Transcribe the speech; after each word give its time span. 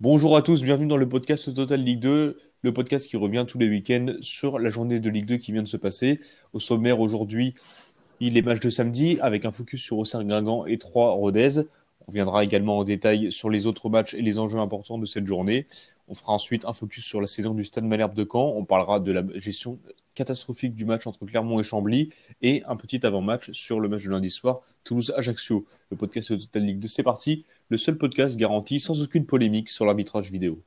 Bonjour 0.00 0.36
à 0.36 0.42
tous, 0.42 0.62
bienvenue 0.62 0.86
dans 0.86 0.96
le 0.96 1.08
podcast 1.08 1.52
Total 1.52 1.82
Ligue 1.82 1.98
2, 1.98 2.38
le 2.62 2.72
podcast 2.72 3.08
qui 3.08 3.16
revient 3.16 3.44
tous 3.48 3.58
les 3.58 3.68
week-ends 3.68 4.14
sur 4.20 4.60
la 4.60 4.70
journée 4.70 5.00
de 5.00 5.10
Ligue 5.10 5.26
2 5.26 5.38
qui 5.38 5.50
vient 5.50 5.64
de 5.64 5.66
se 5.66 5.76
passer. 5.76 6.20
Au 6.52 6.60
sommaire 6.60 7.00
aujourd'hui, 7.00 7.54
il 8.20 8.36
est 8.36 8.42
match 8.42 8.60
de 8.60 8.70
samedi 8.70 9.18
avec 9.20 9.44
un 9.44 9.50
focus 9.50 9.82
sur 9.82 9.98
Auxerre 9.98 10.22
Guingamp 10.22 10.66
et 10.66 10.78
3 10.78 11.10
Rodez. 11.14 11.62
On 12.06 12.12
viendra 12.12 12.44
également 12.44 12.78
en 12.78 12.84
détail 12.84 13.32
sur 13.32 13.50
les 13.50 13.66
autres 13.66 13.88
matchs 13.90 14.14
et 14.14 14.22
les 14.22 14.38
enjeux 14.38 14.60
importants 14.60 14.98
de 14.98 15.06
cette 15.06 15.26
journée. 15.26 15.66
On 16.06 16.14
fera 16.14 16.32
ensuite 16.32 16.64
un 16.64 16.72
focus 16.72 17.04
sur 17.04 17.20
la 17.20 17.26
saison 17.26 17.52
du 17.52 17.64
Stade 17.64 17.82
Malherbe 17.82 18.14
de 18.14 18.24
Caen. 18.24 18.54
On 18.54 18.64
parlera 18.64 19.00
de 19.00 19.10
la 19.10 19.24
gestion 19.34 19.80
catastrophique 20.14 20.76
du 20.76 20.84
match 20.84 21.08
entre 21.08 21.26
Clermont 21.26 21.58
et 21.58 21.64
Chambly 21.64 22.10
et 22.40 22.62
un 22.68 22.76
petit 22.76 23.04
avant-match 23.04 23.50
sur 23.50 23.80
le 23.80 23.88
match 23.88 24.04
de 24.04 24.10
lundi 24.10 24.30
soir 24.30 24.60
Toulouse-Ajaccio. 24.84 25.66
Le 25.90 25.96
podcast 25.96 26.28
Total 26.28 26.64
League 26.64 26.78
2, 26.78 26.86
c'est 26.86 27.02
parti. 27.02 27.44
Le 27.70 27.76
seul 27.76 27.98
podcast 27.98 28.38
garanti 28.38 28.80
sans 28.80 29.02
aucune 29.02 29.26
polémique 29.26 29.68
sur 29.68 29.84
l'arbitrage 29.84 30.30
vidéo. 30.30 30.64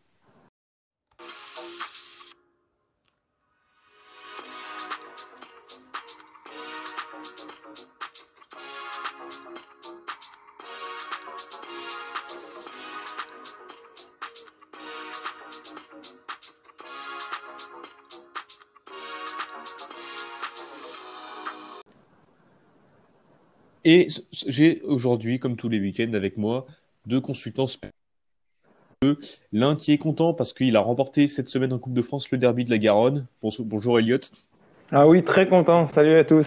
Et 23.83 24.07
j'ai 24.31 24.81
aujourd'hui, 24.83 25.39
comme 25.39 25.57
tous 25.57 25.67
les 25.67 25.79
week-ends 25.79 26.13
avec 26.13 26.37
moi, 26.37 26.67
deux 27.05 27.21
consultants 27.21 27.67
L'un 29.51 29.75
qui 29.75 29.93
est 29.93 29.97
content 29.97 30.33
parce 30.33 30.53
qu'il 30.53 30.75
a 30.75 30.79
remporté 30.79 31.27
cette 31.27 31.49
semaine 31.49 31.73
en 31.73 31.79
Coupe 31.79 31.93
de 31.93 32.03
France 32.03 32.29
le 32.29 32.37
derby 32.37 32.65
de 32.65 32.69
la 32.69 32.77
Garonne. 32.77 33.25
Bonjour 33.41 33.97
Elliot. 33.97 34.19
Ah 34.91 35.07
oui, 35.07 35.23
très 35.23 35.47
content. 35.47 35.87
Salut 35.87 36.19
à 36.19 36.23
tous. 36.23 36.45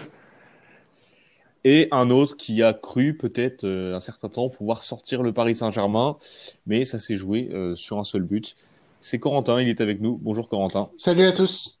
Et 1.65 1.87
un 1.91 2.11
autre 2.11 2.37
qui 2.37 2.61
a 2.63 2.73
cru 2.73 3.17
peut-être 3.17 3.65
euh, 3.65 3.95
un 3.95 3.99
certain 3.99 4.29
temps 4.29 4.49
pouvoir 4.49 4.83
sortir 4.83 5.23
le 5.23 5.33
Paris 5.33 5.55
Saint-Germain, 5.55 6.15
mais 6.67 6.85
ça 6.85 6.99
s'est 6.99 7.15
joué 7.15 7.49
euh, 7.51 7.75
sur 7.75 7.97
un 7.97 8.03
seul 8.03 8.21
but. 8.21 8.55
C'est 9.01 9.19
Corentin, 9.19 9.59
il 9.59 9.67
est 9.67 9.81
avec 9.81 9.99
nous. 9.99 10.17
Bonjour 10.21 10.47
Corentin. 10.47 10.89
Salut 10.95 11.25
à 11.25 11.31
tous. 11.31 11.74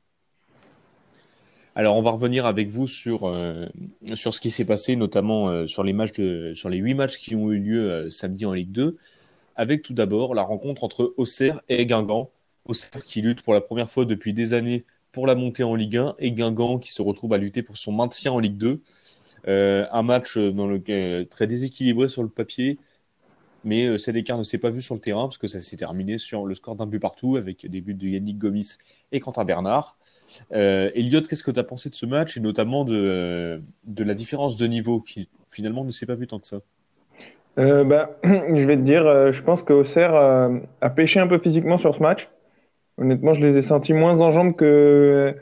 Alors, 1.77 1.97
on 1.97 2.01
va 2.01 2.11
revenir 2.11 2.45
avec 2.45 2.69
vous 2.69 2.87
sur 2.87 3.25
euh, 3.25 3.67
sur 4.13 4.33
ce 4.33 4.39
qui 4.39 4.49
s'est 4.49 4.63
passé, 4.63 4.95
notamment 4.95 5.49
euh, 5.49 5.67
sur 5.67 5.83
les 5.83 5.91
matchs 5.91 6.13
de 6.13 6.53
sur 6.55 6.69
les 6.69 6.77
huit 6.77 6.93
matchs 6.93 7.17
qui 7.17 7.35
ont 7.35 7.51
eu 7.51 7.59
lieu 7.59 7.91
euh, 7.91 8.09
samedi 8.09 8.45
en 8.45 8.53
Ligue 8.53 8.71
2, 8.71 8.95
avec 9.57 9.81
tout 9.81 9.93
d'abord 9.93 10.35
la 10.35 10.43
rencontre 10.43 10.85
entre 10.85 11.13
Auxerre 11.17 11.61
et 11.67 11.85
Guingamp. 11.85 12.29
Auxerre 12.65 13.03
qui 13.03 13.21
lutte 13.21 13.41
pour 13.41 13.53
la 13.53 13.59
première 13.59 13.91
fois 13.91 14.05
depuis 14.05 14.33
des 14.33 14.53
années 14.53 14.85
pour 15.11 15.27
la 15.27 15.35
montée 15.35 15.63
en 15.63 15.75
Ligue 15.75 15.97
1 15.97 16.15
et 16.19 16.31
Guingamp 16.31 16.79
qui 16.79 16.91
se 16.93 17.01
retrouve 17.01 17.33
à 17.33 17.37
lutter 17.37 17.61
pour 17.61 17.75
son 17.77 17.91
maintien 17.91 18.31
en 18.31 18.39
Ligue 18.39 18.57
2. 18.57 18.81
un 19.47 20.03
match 20.03 20.39
très 21.29 21.47
déséquilibré 21.47 22.09
sur 22.09 22.23
le 22.23 22.29
papier, 22.29 22.77
mais 23.65 23.97
cet 23.97 24.15
écart 24.15 24.37
ne 24.37 24.43
s'est 24.43 24.57
pas 24.57 24.69
vu 24.69 24.81
sur 24.81 24.95
le 24.95 25.01
terrain 25.01 25.23
parce 25.23 25.37
que 25.37 25.47
ça 25.47 25.59
s'est 25.59 25.77
terminé 25.77 26.17
sur 26.17 26.45
le 26.45 26.55
score 26.55 26.75
d'un 26.75 26.85
but 26.85 26.99
partout 26.99 27.35
avec 27.35 27.65
des 27.69 27.81
buts 27.81 27.93
de 27.93 28.07
Yannick 28.07 28.37
Gomis 28.37 28.77
et 29.11 29.19
Quentin 29.19 29.43
Bernard. 29.43 29.97
Euh, 30.53 30.91
Elliot, 30.95 31.21
qu'est-ce 31.21 31.43
que 31.43 31.51
tu 31.51 31.59
as 31.59 31.63
pensé 31.63 31.89
de 31.89 31.95
ce 31.95 32.05
match 32.05 32.37
et 32.37 32.39
notamment 32.39 32.85
de, 32.85 33.61
de 33.85 34.03
la 34.03 34.13
différence 34.13 34.57
de 34.57 34.67
niveau 34.67 35.01
qui 35.01 35.27
finalement 35.49 35.83
ne 35.83 35.91
s'est 35.91 36.05
pas 36.05 36.15
vu 36.15 36.27
tant 36.27 36.39
que 36.39 36.47
ça? 36.47 36.61
Euh, 37.57 37.83
bah, 37.83 38.17
Je 38.23 38.65
vais 38.65 38.75
te 38.75 38.81
dire, 38.81 39.05
euh, 39.05 39.31
je 39.31 39.41
pense 39.41 39.63
euh, 39.69 40.59
a 40.81 40.89
pêché 40.89 41.19
un 41.19 41.27
peu 41.27 41.39
physiquement 41.39 41.77
sur 41.77 41.95
ce 41.95 42.01
match. 42.01 42.29
Honnêtement, 42.97 43.33
je 43.33 43.45
les 43.45 43.57
ai 43.57 43.61
sentis 43.61 43.93
moins 43.93 44.19
en 44.19 44.31
jambes 44.31 44.55
que, 44.55 45.35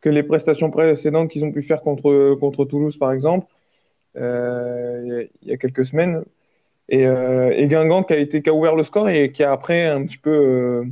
que 0.00 0.08
les 0.08 0.22
prestations 0.22 0.70
précédentes 0.70 1.30
qu'ils 1.30 1.44
ont 1.44 1.52
pu 1.52 1.62
faire 1.62 1.80
contre 1.82 2.64
Toulouse, 2.64 2.96
par 2.98 3.12
exemple, 3.12 3.46
il 4.16 5.28
y, 5.42 5.52
a 5.52 5.56
quelques 5.56 5.86
semaines. 5.86 6.24
Et, 6.90 7.02
et 7.02 7.66
Guingamp 7.66 8.04
qui 8.04 8.14
a, 8.14 8.18
été, 8.18 8.42
qui 8.42 8.48
a 8.48 8.54
ouvert 8.54 8.74
le 8.74 8.84
score 8.84 9.08
et 9.10 9.32
qui 9.32 9.42
a 9.44 9.52
après 9.52 9.86
un 9.86 10.06
petit 10.06 10.18
peu 10.18 10.84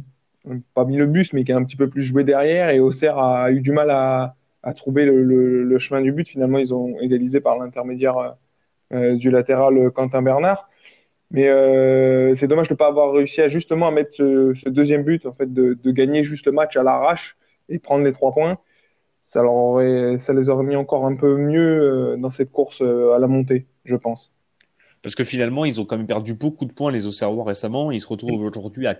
pas 0.74 0.84
mis 0.84 0.96
le 0.96 1.06
bus, 1.06 1.32
mais 1.32 1.44
qui 1.44 1.52
a 1.52 1.56
un 1.56 1.64
petit 1.64 1.76
peu 1.76 1.88
plus 1.88 2.02
joué 2.02 2.24
derrière. 2.24 2.70
Et 2.70 2.80
Auxerre 2.80 3.18
a 3.18 3.50
eu 3.50 3.60
du 3.60 3.72
mal 3.72 3.90
à, 3.90 4.36
à 4.62 4.74
trouver 4.74 5.04
le, 5.04 5.22
le, 5.64 5.78
chemin 5.78 6.00
du 6.02 6.12
but. 6.12 6.28
Finalement, 6.28 6.58
ils 6.58 6.74
ont 6.74 6.98
égalisé 7.00 7.40
par 7.40 7.58
l'intermédiaire 7.58 8.36
euh, 8.92 9.16
du 9.16 9.30
latéral 9.30 9.90
Quentin 9.92 10.22
Bernard. 10.22 10.68
Mais 11.30 11.48
euh, 11.48 12.34
c'est 12.36 12.46
dommage 12.46 12.68
de 12.68 12.74
ne 12.74 12.78
pas 12.78 12.86
avoir 12.86 13.12
réussi 13.12 13.40
à 13.40 13.48
justement 13.48 13.88
à 13.88 13.90
mettre 13.90 14.12
ce, 14.16 14.68
deuxième 14.68 15.02
but, 15.02 15.26
en 15.26 15.32
fait, 15.32 15.52
de, 15.52 15.74
de, 15.74 15.90
gagner 15.90 16.22
juste 16.24 16.46
le 16.46 16.52
match 16.52 16.76
à 16.76 16.82
l'arrache 16.84 17.36
et 17.68 17.78
prendre 17.78 18.04
les 18.04 18.12
trois 18.12 18.32
points. 18.32 18.58
Ça, 19.28 19.42
leur 19.42 19.52
aurait, 19.52 20.18
ça 20.20 20.32
les 20.32 20.48
aurait 20.48 20.64
mis 20.64 20.76
encore 20.76 21.04
un 21.06 21.16
peu 21.16 21.36
mieux 21.36 22.14
euh, 22.14 22.16
dans 22.16 22.30
cette 22.30 22.52
course 22.52 22.80
à 22.80 23.18
la 23.18 23.26
montée, 23.26 23.66
je 23.84 23.96
pense. 23.96 24.32
Parce 25.06 25.14
que 25.14 25.22
finalement, 25.22 25.64
ils 25.64 25.80
ont 25.80 25.84
quand 25.84 25.98
même 25.98 26.08
perdu 26.08 26.34
beaucoup 26.34 26.64
de 26.64 26.72
points, 26.72 26.90
les 26.90 27.06
Auxerrois, 27.06 27.44
récemment. 27.44 27.92
Ils 27.92 28.00
se 28.00 28.08
retrouvent 28.08 28.42
aujourd'hui 28.42 28.88
à, 28.88 28.98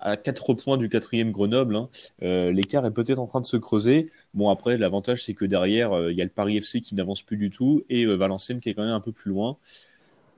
à 0.00 0.16
4 0.16 0.54
points 0.54 0.78
du 0.78 0.88
quatrième 0.88 1.32
Grenoble. 1.32 1.76
Hein. 1.76 1.90
Euh, 2.22 2.50
l'écart 2.50 2.86
est 2.86 2.92
peut-être 2.92 3.18
en 3.18 3.26
train 3.26 3.42
de 3.42 3.46
se 3.46 3.58
creuser. 3.58 4.10
Bon, 4.32 4.48
après, 4.48 4.78
l'avantage, 4.78 5.22
c'est 5.22 5.34
que 5.34 5.44
derrière, 5.44 5.92
euh, 5.92 6.10
il 6.10 6.16
y 6.16 6.22
a 6.22 6.24
le 6.24 6.30
Paris 6.30 6.56
FC 6.56 6.80
qui 6.80 6.94
n'avance 6.94 7.20
plus 7.20 7.36
du 7.36 7.50
tout 7.50 7.84
et 7.90 8.04
euh, 8.04 8.14
Valenciennes 8.14 8.58
qui 8.58 8.70
est 8.70 8.74
quand 8.74 8.84
même 8.84 8.94
un 8.94 9.00
peu 9.00 9.12
plus 9.12 9.28
loin. 9.32 9.58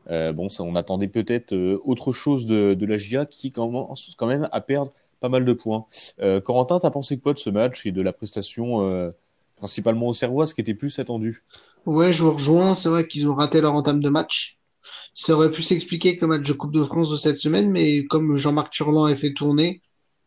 bon, 0.08 0.48
ça, 0.48 0.64
on 0.64 0.75
attendait 0.75 1.06
peut-être 1.06 1.54
autre 1.84 2.10
chose 2.10 2.46
de, 2.46 2.75
de, 2.75 2.84
la 2.84 2.96
GIA 2.96 3.26
qui 3.26 3.52
commence 3.52 4.12
quand 4.16 4.26
même 4.26 4.48
à 4.50 4.60
perdre 4.60 4.90
pas 5.20 5.28
mal 5.28 5.44
de 5.44 5.52
points. 5.52 5.86
Corentin, 6.44 6.80
t'as 6.80 6.90
pensé 6.90 7.16
quoi 7.19 7.32
de 7.32 7.38
ce 7.38 7.50
match 7.50 7.86
et 7.86 7.92
de 7.92 8.02
la 8.02 8.12
prestation 8.12 9.12
principalement 9.54 10.08
au 10.08 10.14
Serrois, 10.14 10.46
qui 10.46 10.60
était 10.60 10.75
plus 10.75 10.98
attendu? 10.98 11.44
Ouais, 11.88 12.12
je 12.12 12.22
vous 12.22 12.32
rejoins. 12.32 12.75
C'est 12.75 12.91
vrai 12.91 13.06
qu'ils 13.09 13.26
ont 13.28 13.34
raté 13.34 13.62
leur 13.62 13.72
entame 13.72 14.00
de 14.00 14.10
match. 14.10 14.59
Ça 15.15 15.34
aurait 15.34 15.50
pu 15.50 15.62
s'expliquer 15.62 16.10
avec 16.10 16.21
le 16.21 16.26
match 16.26 16.47
de 16.47 16.53
Coupe 16.53 16.75
de 16.75 16.84
France 16.84 17.10
de 17.10 17.16
cette 17.16 17.38
semaine, 17.38 17.71
mais 17.71 18.04
comme 18.04 18.37
Jean-Marc 18.37 18.71
Turlan 18.71 19.06
a 19.06 19.16
fait 19.16 19.32
tourner, 19.32 19.81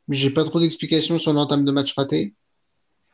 j'ai 0.09 0.31
pas 0.31 0.43
trop 0.43 0.59
d'explications 0.59 1.19
sur 1.19 1.33
l'entame 1.33 1.63
de 1.63 1.71
match 1.71 1.93
raté. 1.95 2.33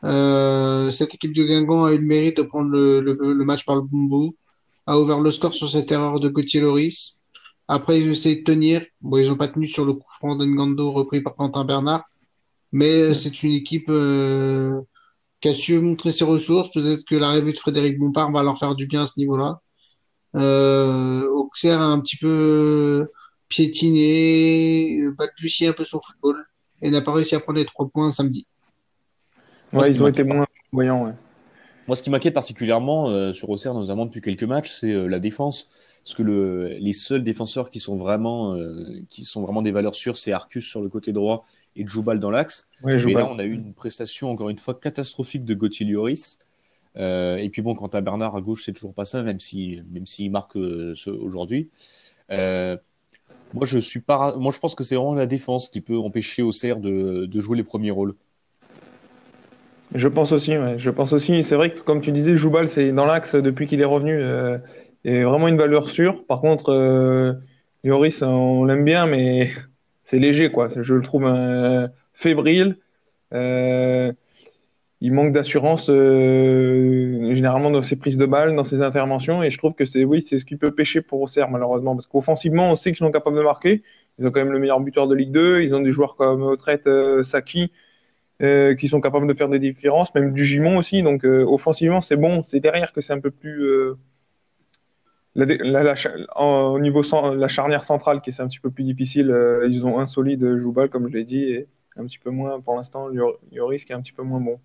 Euh, 0.05 0.89
cette 0.91 1.13
équipe 1.13 1.33
de 1.33 1.43
Guingamp 1.43 1.83
a 1.83 1.91
eu 1.91 1.97
le 1.97 2.05
mérite 2.05 2.37
de 2.37 2.43
prendre 2.43 2.69
le, 2.69 3.01
le, 3.01 3.43
match 3.43 3.65
par 3.65 3.75
le 3.75 3.81
bout, 3.81 4.37
a 4.85 4.97
ouvert 4.97 5.19
le 5.19 5.31
score 5.31 5.53
sur 5.53 5.69
cette 5.69 5.91
erreur 5.91 6.21
de 6.21 6.29
Gauthier 6.29 6.61
Loris. 6.61 7.17
Après, 7.67 7.99
ils 7.99 8.07
ont 8.07 8.13
essayé 8.13 8.37
de 8.37 8.43
tenir. 8.43 8.85
Bon, 9.01 9.17
ils 9.17 9.29
ont 9.29 9.35
pas 9.35 9.49
tenu 9.49 9.67
sur 9.67 9.83
le 9.83 9.91
coup 9.91 10.09
franc 10.09 10.37
d'Engando 10.37 10.93
repris 10.93 11.19
par 11.19 11.35
Quentin 11.35 11.65
Bernard. 11.65 12.05
Mais 12.71 13.13
c'est 13.13 13.43
une 13.43 13.51
équipe 13.51 13.89
euh, 13.89 14.79
qui 15.41 15.49
a 15.49 15.53
su 15.53 15.79
montrer 15.79 16.11
ses 16.11 16.23
ressources? 16.23 16.69
Peut-être 16.71 17.03
que 17.05 17.15
l'arrivée 17.15 17.51
de 17.51 17.57
Frédéric 17.57 17.99
Bompard 17.99 18.31
va 18.31 18.43
leur 18.43 18.57
faire 18.57 18.75
du 18.75 18.87
bien 18.87 19.03
à 19.03 19.07
ce 19.07 19.19
niveau-là. 19.19 19.61
Euh, 20.35 21.27
Auxerre 21.29 21.81
a 21.81 21.85
un 21.85 21.99
petit 21.99 22.17
peu 22.17 23.09
piétiné, 23.49 25.01
balbutié 25.17 25.67
un 25.69 25.73
peu 25.73 25.85
son 25.85 25.99
football 26.01 26.45
et 26.81 26.89
n'a 26.89 27.01
pas 27.01 27.13
réussi 27.13 27.35
à 27.35 27.39
prendre 27.39 27.59
les 27.59 27.65
trois 27.65 27.87
points 27.87 28.11
samedi. 28.11 28.45
Ouais, 29.73 29.89
ils 29.89 30.01
ont 30.01 30.07
été 30.07 30.23
moins 30.23 30.45
voyants. 30.71 31.05
Ouais. 31.05 31.13
Moi, 31.87 31.95
ce 31.95 32.03
qui 32.03 32.09
m'inquiète 32.09 32.33
particulièrement 32.33 33.09
euh, 33.09 33.31
sur 33.31 33.49
Auxerre, 33.49 33.73
notamment 33.73 34.05
depuis 34.05 34.21
quelques 34.21 34.43
matchs, 34.43 34.77
c'est 34.79 34.91
euh, 34.91 35.07
la 35.07 35.19
défense. 35.19 35.69
Parce 36.03 36.15
que 36.15 36.23
le, 36.23 36.77
les 36.79 36.93
seuls 36.93 37.23
défenseurs 37.23 37.69
qui 37.69 37.79
sont 37.79 37.97
vraiment, 37.97 38.53
euh, 38.55 39.01
qui 39.09 39.25
sont 39.25 39.41
vraiment 39.41 39.61
des 39.61 39.71
valeurs 39.71 39.95
sûres, 39.95 40.17
c'est 40.17 40.31
Arcus 40.33 40.65
sur 40.65 40.81
le 40.81 40.89
côté 40.89 41.13
droit 41.13 41.45
et 41.77 41.87
Joubal 41.87 42.19
dans 42.19 42.31
l'axe. 42.31 42.69
Ouais, 42.83 43.03
Mais 43.03 43.13
là, 43.13 43.27
on 43.29 43.39
a 43.39 43.43
eu 43.43 43.53
une 43.53 43.73
prestation, 43.73 44.31
encore 44.31 44.49
une 44.49 44.57
fois, 44.57 44.73
catastrophique 44.73 45.45
de 45.45 45.53
Gauthier 45.53 45.85
Lloris. 45.85 46.39
Euh, 46.97 47.37
et 47.37 47.49
puis 47.49 47.61
bon, 47.61 47.75
quant 47.75 47.87
à 47.87 48.01
Bernard 48.01 48.35
à 48.35 48.41
gauche, 48.41 48.63
c'est 48.65 48.73
toujours 48.73 48.93
pas 48.93 49.05
ça, 49.05 49.21
même 49.21 49.39
si 49.39 49.81
même 49.91 50.05
s'il 50.05 50.31
marque 50.31 50.57
euh, 50.57 50.95
aujourd'hui. 51.07 51.69
Euh, 52.31 52.77
moi, 53.53 53.65
je 53.65 53.77
suis 53.77 53.99
pas. 53.99 54.35
Moi, 54.37 54.51
je 54.51 54.59
pense 54.59 54.75
que 54.75 54.83
c'est 54.83 54.95
vraiment 54.95 55.13
la 55.13 55.27
défense 55.27 55.69
qui 55.69 55.81
peut 55.81 55.97
empêcher 55.97 56.41
Auxerre 56.41 56.79
de, 56.79 57.25
de 57.25 57.39
jouer 57.39 57.57
les 57.57 57.63
premiers 57.63 57.91
rôles. 57.91 58.15
Je 59.93 60.07
pense 60.07 60.31
aussi. 60.31 60.57
Ouais. 60.57 60.77
Je 60.77 60.89
pense 60.89 61.13
aussi. 61.13 61.43
C'est 61.43 61.55
vrai 61.55 61.71
que 61.71 61.79
comme 61.79 62.01
tu 62.01 62.11
disais, 62.11 62.35
Joubal, 62.35 62.67
c'est 62.69 62.91
dans 62.91 63.05
l'axe 63.05 63.35
depuis 63.35 63.67
qu'il 63.67 63.79
est 63.79 63.85
revenu, 63.85 64.19
euh, 64.19 64.57
et 65.05 65.23
vraiment 65.23 65.47
une 65.47 65.57
valeur 65.57 65.89
sûre. 65.89 66.25
Par 66.27 66.41
contre, 66.41 66.71
euh, 66.71 67.33
Yoris, 67.83 68.21
on 68.21 68.65
l'aime 68.65 68.83
bien, 68.83 69.05
mais 69.05 69.51
c'est 70.07 70.19
léger, 70.19 70.51
quoi. 70.51 70.69
Je 70.75 70.93
le 70.93 71.01
trouve 71.01 71.25
fébrile. 72.13 72.77
Euh, 73.33 74.11
il 74.99 75.13
manque 75.13 75.31
d'assurance 75.31 75.89
euh, 75.89 77.35
généralement 77.35 77.69
dans 77.69 77.83
ses 77.83 77.95
prises 77.95 78.17
de 78.17 78.25
balles, 78.25 78.55
dans 78.55 78.63
ses 78.63 78.81
interventions, 78.81 79.43
et 79.43 79.51
je 79.51 79.57
trouve 79.57 79.73
que 79.73 79.85
c'est 79.85 80.03
oui, 80.03 80.25
c'est 80.27 80.39
ce 80.39 80.45
qui 80.45 80.55
peut 80.55 80.71
pêcher 80.71 81.01
pour 81.01 81.21
Auxerre 81.21 81.51
malheureusement, 81.51 81.95
parce 81.95 82.07
qu'offensivement, 82.07 82.71
on 82.71 82.75
sait 82.75 82.91
qu'ils 82.91 83.05
sont 83.05 83.11
capables 83.11 83.37
de 83.37 83.43
marquer. 83.43 83.83
Ils 84.19 84.25
ont 84.25 84.31
quand 84.31 84.39
même 84.39 84.51
le 84.51 84.59
meilleur 84.59 84.79
buteur 84.79 85.07
de 85.07 85.13
Ligue 85.15 85.31
2. 85.31 85.61
Ils 85.61 85.75
ont 85.75 85.81
des 85.81 85.91
joueurs 85.91 86.15
comme 86.15 86.41
Autrette, 86.41 86.87
euh, 86.87 87.23
Saki, 87.23 87.71
euh, 88.41 88.75
qui 88.75 88.87
sont 88.87 89.01
capables 89.01 89.27
de 89.27 89.33
faire 89.33 89.49
des 89.49 89.59
différences, 89.59 90.13
même 90.15 90.33
du 90.33 90.45
Gimon 90.45 90.77
aussi. 90.77 91.03
Donc 91.03 91.25
euh, 91.25 91.45
offensivement, 91.45 92.01
c'est 92.01 92.15
bon. 92.17 92.41
C'est 92.43 92.59
derrière 92.59 92.93
que 92.93 93.01
c'est 93.01 93.13
un 93.13 93.19
peu 93.19 93.31
plus 93.31 93.63
au 95.37 96.79
niveau 96.79 97.01
la 97.35 97.47
charnière 97.47 97.83
centrale, 97.83 98.21
qui 98.21 98.31
est 98.31 98.39
un 98.39 98.47
petit 98.47 98.59
peu 98.59 98.71
plus 98.71 98.83
difficile, 98.83 99.31
euh, 99.31 99.67
ils 99.69 99.85
ont 99.85 99.99
un 99.99 100.07
solide 100.07 100.57
Joubal, 100.57 100.89
comme 100.89 101.07
je 101.09 101.13
l'ai 101.13 101.25
dit, 101.25 101.43
et 101.43 101.67
un 101.95 102.05
petit 102.05 102.19
peu 102.19 102.29
moins, 102.29 102.59
pour 102.59 102.75
l'instant, 102.75 103.09
Lloris 103.51 103.85
qui 103.85 103.91
est 103.91 103.95
un 103.95 104.01
petit 104.01 104.13
peu 104.13 104.23
moins 104.23 104.39
bon. 104.39 104.59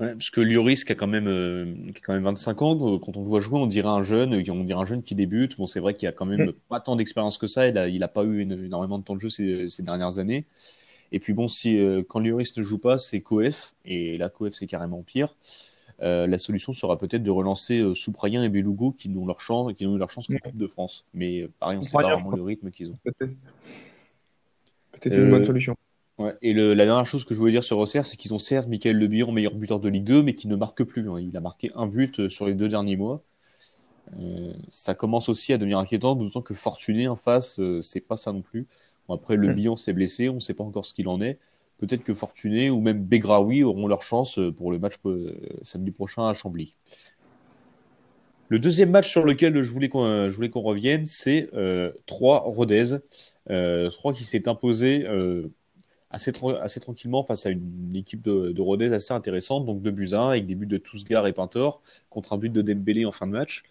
Ouais, 0.00 0.12
parce 0.12 0.30
que 0.30 0.40
Lloris 0.40 0.84
qui 0.84 0.90
a 0.90 0.96
quand 0.96 1.06
même 1.06 1.28
euh, 1.28 1.72
qui 1.92 1.98
a 1.98 2.04
quand 2.04 2.14
même 2.14 2.24
25 2.24 2.62
ans, 2.62 2.98
quand 2.98 3.16
on 3.16 3.22
le 3.22 3.28
voit 3.28 3.40
jouer, 3.40 3.60
on 3.60 3.66
dirait 3.66 3.88
un 3.88 4.02
jeune, 4.02 4.34
on 4.34 4.64
dirait 4.64 4.80
un 4.80 4.84
jeune 4.84 5.02
qui 5.02 5.14
débute. 5.14 5.56
Bon, 5.56 5.68
c'est 5.68 5.78
vrai 5.78 5.94
qu'il 5.94 6.08
a 6.08 6.12
quand 6.12 6.26
même 6.26 6.46
mm. 6.46 6.52
pas 6.68 6.80
tant 6.80 6.96
d'expérience 6.96 7.38
que 7.38 7.46
ça. 7.46 7.68
Il 7.68 7.78
a, 7.78 7.86
il 7.86 8.02
a 8.02 8.08
pas 8.08 8.24
eu 8.24 8.40
énormément 8.40 8.98
de 8.98 9.04
temps 9.04 9.14
de 9.14 9.20
jeu 9.20 9.30
ces, 9.30 9.68
ces 9.68 9.84
dernières 9.84 10.18
années. 10.18 10.46
Et 11.12 11.20
puis 11.20 11.32
bon, 11.32 11.46
si 11.46 11.78
euh, 11.78 12.02
quand 12.06 12.18
Lloris 12.18 12.56
ne 12.56 12.62
joue 12.62 12.78
pas, 12.78 12.98
c'est 12.98 13.20
Coef, 13.20 13.74
et 13.84 14.18
là 14.18 14.30
Coef 14.30 14.54
c'est 14.54 14.66
carrément 14.66 15.02
pire. 15.02 15.36
Euh, 16.02 16.26
la 16.26 16.38
solution 16.38 16.72
sera 16.72 16.98
peut-être 16.98 17.22
de 17.22 17.30
relancer 17.30 17.80
euh, 17.80 17.94
Souprayen 17.94 18.42
et 18.42 18.48
Belugo 18.48 18.92
qui 18.92 19.08
n'ont 19.08 19.26
leur 19.26 19.40
chance, 19.40 19.72
qui 19.74 19.86
ont 19.86 19.94
eu 19.94 19.98
leur 19.98 20.10
chance 20.10 20.26
qu'en 20.26 20.36
Coupe 20.38 20.56
de 20.56 20.66
France. 20.66 21.04
Mais 21.14 21.42
euh, 21.42 21.50
pareil, 21.60 21.76
on 21.76 21.80
ne 21.80 21.84
sait 21.84 21.96
pas 21.96 22.14
vraiment 22.14 22.30
le 22.30 22.42
rythme 22.42 22.70
qu'ils 22.70 22.90
ont. 22.90 22.98
Peut-être 23.04 23.32
une 25.04 25.30
bonne 25.30 25.46
solution. 25.46 25.76
Ouais. 26.18 26.34
Et 26.42 26.52
le, 26.52 26.74
la 26.74 26.84
dernière 26.84 27.06
chose 27.06 27.24
que 27.24 27.34
je 27.34 27.38
voulais 27.38 27.52
dire 27.52 27.64
sur 27.64 27.78
Auxerre, 27.78 28.06
c'est 28.06 28.16
qu'ils 28.16 28.34
ont 28.34 28.38
certes 28.38 28.68
Michael 28.68 28.96
Le 28.96 29.06
Bihan, 29.06 29.32
meilleur 29.32 29.54
buteur 29.54 29.80
de 29.80 29.88
Ligue 29.88 30.04
2, 30.04 30.22
mais 30.22 30.34
qui 30.34 30.48
ne 30.48 30.56
marque 30.56 30.84
plus. 30.84 31.08
Hein. 31.10 31.18
Il 31.20 31.36
a 31.36 31.40
marqué 31.40 31.70
un 31.74 31.86
but 31.86 32.28
sur 32.28 32.46
les 32.46 32.54
deux 32.54 32.68
derniers 32.68 32.96
mois. 32.96 33.22
Euh, 34.20 34.52
ça 34.68 34.94
commence 34.94 35.28
aussi 35.28 35.52
à 35.52 35.58
devenir 35.58 35.78
inquiétant, 35.78 36.14
d'autant 36.14 36.42
que 36.42 36.54
Fortuné 36.54 37.08
en 37.08 37.16
face, 37.16 37.58
euh, 37.58 37.82
c'est 37.82 38.00
pas 38.00 38.16
ça 38.16 38.32
non 38.32 38.42
plus. 38.42 38.66
Bon, 39.08 39.14
après, 39.14 39.36
Le 39.36 39.52
Bihan 39.52 39.76
s'est 39.76 39.92
blessé, 39.92 40.28
on 40.28 40.34
ne 40.34 40.40
sait 40.40 40.54
pas 40.54 40.64
encore 40.64 40.86
ce 40.86 40.94
qu'il 40.94 41.08
en 41.08 41.20
est 41.20 41.38
peut-être 41.86 42.04
que 42.04 42.14
Fortuné 42.14 42.70
ou 42.70 42.80
même 42.80 43.02
Begraoui 43.04 43.62
auront 43.62 43.86
leur 43.86 44.02
chance 44.02 44.38
euh, 44.38 44.52
pour 44.52 44.70
le 44.70 44.78
match 44.78 44.94
euh, 45.06 45.34
samedi 45.62 45.90
prochain 45.90 46.28
à 46.28 46.34
Chambly. 46.34 46.74
Le 48.48 48.58
deuxième 48.58 48.90
match 48.90 49.10
sur 49.10 49.24
lequel 49.24 49.62
je 49.62 49.72
voulais 49.72 49.88
qu'on 49.88 50.04
euh, 50.04 50.30
revienne, 50.54 51.06
c'est 51.06 51.48
euh, 51.54 51.92
3 52.06 52.40
Rodez. 52.46 52.96
Euh, 53.50 53.90
3 53.90 54.12
qui 54.12 54.24
s'est 54.24 54.48
imposé 54.48 55.06
assez, 56.10 56.30
tranquillement 56.80 57.22
face 57.24 57.46
à 57.46 57.50
une 57.50 57.96
équipe 57.96 58.22
de, 58.22 58.52
de 58.52 58.62
Rodez 58.62 58.92
assez 58.92 59.12
intéressante, 59.12 59.66
donc 59.66 59.82
de 59.82 59.90
buts 59.90 60.12
avec 60.12 60.46
des 60.46 60.54
buts 60.54 60.66
de 60.66 60.76
Tousgar 60.76 61.26
et 61.26 61.32
Pintor, 61.32 61.82
contre 62.10 62.32
un 62.34 62.38
but 62.38 62.50
de 62.50 62.62
Dembélé 62.62 63.04
en 63.04 63.12
fin 63.12 63.26
de 63.26 63.32
match. 63.32 63.64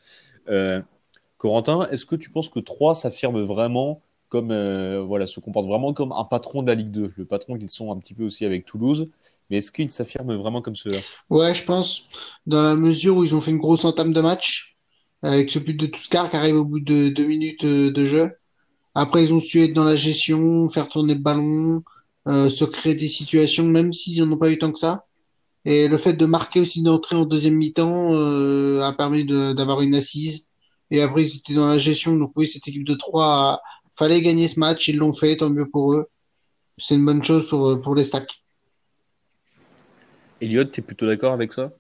Corentin, 1.38 1.88
est-ce 1.90 2.06
que 2.06 2.16
tu 2.16 2.30
penses 2.30 2.50
que 2.50 2.60
3 2.60 2.96
s'affirme 2.96 3.42
vraiment 3.42 4.02
comme 4.34 4.50
euh, 4.50 5.04
voilà, 5.04 5.28
se 5.28 5.40
comportent 5.40 5.68
vraiment 5.68 5.94
comme 5.94 6.12
un 6.12 6.24
patron 6.24 6.64
de 6.64 6.68
la 6.68 6.74
Ligue 6.74 6.90
2, 6.90 7.14
le 7.16 7.26
patron 7.26 7.56
qu'ils 7.56 7.70
sont 7.70 7.92
un 7.92 8.00
petit 8.00 8.16
peu 8.16 8.24
aussi 8.24 8.46
avec 8.46 8.66
Toulouse. 8.66 9.12
Mais 9.48 9.58
est-ce 9.58 9.72
qu'ils 9.72 9.92
s'affirment 9.92 10.34
vraiment 10.38 10.64
comme 10.64 10.76
cela 10.76 10.98
Ouais, 11.30 11.54
je 11.54 11.64
pense, 11.64 12.08
dans 12.48 12.64
la 12.64 12.76
mesure 12.76 13.16
où 13.16 13.24
ils 13.24 13.36
ont 13.36 13.42
fait 13.42 13.52
une 13.52 13.60
grosse 13.60 13.86
entame 13.86 14.12
de 14.12 14.22
match, 14.22 14.76
avec 15.22 15.52
ce 15.52 15.60
but 15.60 15.76
de 15.76 15.86
Touskar 15.86 16.32
qui 16.32 16.36
arrive 16.36 16.56
au 16.56 16.66
bout 16.66 16.80
de 16.80 17.10
deux 17.10 17.26
minutes 17.26 17.64
euh, 17.64 17.92
de 17.92 18.06
jeu. 18.08 18.32
Après, 18.96 19.24
ils 19.24 19.36
ont 19.36 19.40
su 19.40 19.62
être 19.62 19.74
dans 19.74 19.84
la 19.84 19.96
gestion, 19.96 20.68
faire 20.68 20.88
tourner 20.88 21.14
le 21.14 21.20
ballon, 21.20 21.84
euh, 22.28 22.50
se 22.50 22.66
créer 22.66 22.96
des 22.96 23.08
situations, 23.08 23.66
même 23.66 23.94
s'ils 23.94 24.26
n'en 24.26 24.32
ont 24.32 24.38
pas 24.38 24.50
eu 24.50 24.58
tant 24.58 24.72
que 24.72 24.80
ça. 24.80 25.06
Et 25.64 25.88
le 25.88 25.98
fait 25.98 26.14
de 26.14 26.26
marquer 26.26 26.60
aussi 26.60 26.82
d'entrée 26.82 27.16
en 27.16 27.26
deuxième 27.26 27.54
mi-temps 27.54 28.16
euh, 28.16 28.82
a 28.82 28.94
permis 28.94 29.26
d'avoir 29.26 29.82
une 29.82 29.94
assise. 29.94 30.48
Et 30.90 31.04
après, 31.04 31.22
ils 31.22 31.38
étaient 31.38 31.54
dans 31.54 31.68
la 31.68 31.78
gestion. 31.78 32.16
Donc 32.16 32.32
oui, 32.36 32.48
cette 32.48 32.68
équipe 32.68 32.84
de 32.84 32.96
3 32.96 33.62
fallait 33.96 34.22
gagner 34.22 34.48
ce 34.48 34.60
match, 34.60 34.88
ils 34.88 34.98
l'ont 34.98 35.14
fait, 35.14 35.38
tant 35.38 35.50
mieux 35.50 35.68
pour 35.68 35.94
eux. 35.94 36.08
C'est 36.78 36.96
une 36.96 37.06
bonne 37.06 37.24
chose 37.24 37.48
pour, 37.50 37.80
pour 37.82 37.96
les 37.96 38.04
stacks. 38.04 38.44
Elliot, 40.42 40.66
tu 40.66 40.82
es 40.82 40.84
plutôt 40.84 41.06
d'accord 41.06 41.34
avec 41.34 41.54
ça? 41.54 41.72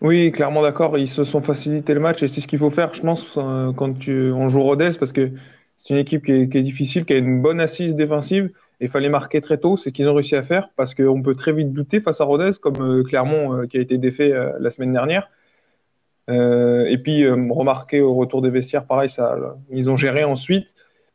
Oui, 0.00 0.32
clairement 0.32 0.62
d'accord. 0.62 0.96
Ils 0.96 1.10
se 1.10 1.24
sont 1.24 1.42
facilité 1.42 1.92
le 1.92 2.00
match 2.00 2.22
et 2.22 2.28
c'est 2.28 2.40
ce 2.40 2.46
qu'il 2.46 2.58
faut 2.58 2.70
faire, 2.70 2.94
je 2.94 3.02
pense, 3.02 3.24
euh, 3.36 3.72
quand 3.72 3.98
tu, 3.98 4.32
on 4.32 4.48
joue 4.48 4.62
Rodez, 4.62 4.92
parce 4.98 5.12
que 5.12 5.30
c'est 5.78 5.94
une 5.94 6.00
équipe 6.00 6.24
qui 6.24 6.32
est, 6.32 6.48
qui 6.48 6.58
est, 6.58 6.62
difficile, 6.62 7.04
qui 7.04 7.12
a 7.12 7.18
une 7.18 7.42
bonne 7.42 7.60
assise 7.60 7.94
défensive. 7.94 8.50
Et 8.80 8.86
il 8.86 8.90
fallait 8.90 9.10
marquer 9.10 9.42
très 9.42 9.58
tôt, 9.58 9.76
c'est 9.76 9.90
ce 9.90 9.94
qu'ils 9.94 10.08
ont 10.08 10.14
réussi 10.14 10.36
à 10.36 10.42
faire, 10.42 10.70
parce 10.76 10.94
qu'on 10.94 11.20
peut 11.20 11.34
très 11.34 11.52
vite 11.52 11.74
douter 11.74 12.00
face 12.00 12.20
à 12.22 12.24
Rodez, 12.24 12.52
comme 12.62 12.80
euh, 12.80 13.02
Clermont 13.02 13.54
euh, 13.54 13.66
qui 13.66 13.76
a 13.76 13.80
été 13.80 13.98
défait 13.98 14.32
euh, 14.32 14.52
la 14.58 14.70
semaine 14.70 14.92
dernière. 14.92 15.28
Euh, 16.30 16.86
et 16.86 16.96
puis 16.96 17.28
remarquer 17.28 18.00
au 18.00 18.14
retour 18.14 18.40
des 18.40 18.50
vestiaires, 18.50 18.86
pareil, 18.86 19.10
ça, 19.10 19.36
ils 19.70 19.90
ont 19.90 19.96
géré 19.96 20.24
ensuite 20.24 20.68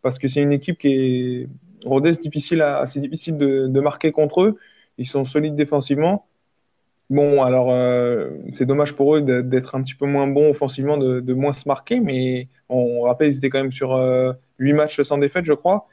parce 0.06 0.20
que 0.20 0.28
c'est 0.28 0.40
une 0.40 0.52
équipe 0.52 0.78
qui 0.78 0.90
est 0.94 1.48
Rodez 1.84 2.12
difficile 2.12 2.62
à, 2.62 2.78
assez 2.78 3.00
difficile 3.00 3.40
de, 3.40 3.80
marquer 3.80 4.12
contre 4.12 4.44
eux. 4.44 4.60
Ils 5.00 5.08
sont 5.08 5.26
solides 5.26 5.56
défensivement. 5.56 6.28
Bon, 7.10 7.42
alors 7.42 7.72
euh, 7.72 8.30
c'est 8.54 8.68
dommage 8.68 8.94
pour 8.94 9.16
eux 9.16 9.22
d'être 9.42 9.74
un 9.74 9.82
petit 9.82 9.96
peu 9.96 10.06
moins 10.06 10.28
bons 10.28 10.52
offensivement, 10.52 10.98
de, 10.98 11.34
moins 11.34 11.54
se 11.54 11.68
marquer, 11.68 12.00
mais 12.00 12.50
on 12.70 13.02
rappelle 13.02 13.32
ils 13.32 13.38
étaient 13.38 13.50
quand 13.50 13.64
même 13.64 13.72
sur 13.72 13.96
euh, 13.96 14.34
8 14.60 14.74
matchs 14.74 15.02
sans 15.02 15.18
défaite, 15.18 15.46
je 15.46 15.54
crois. 15.54 15.88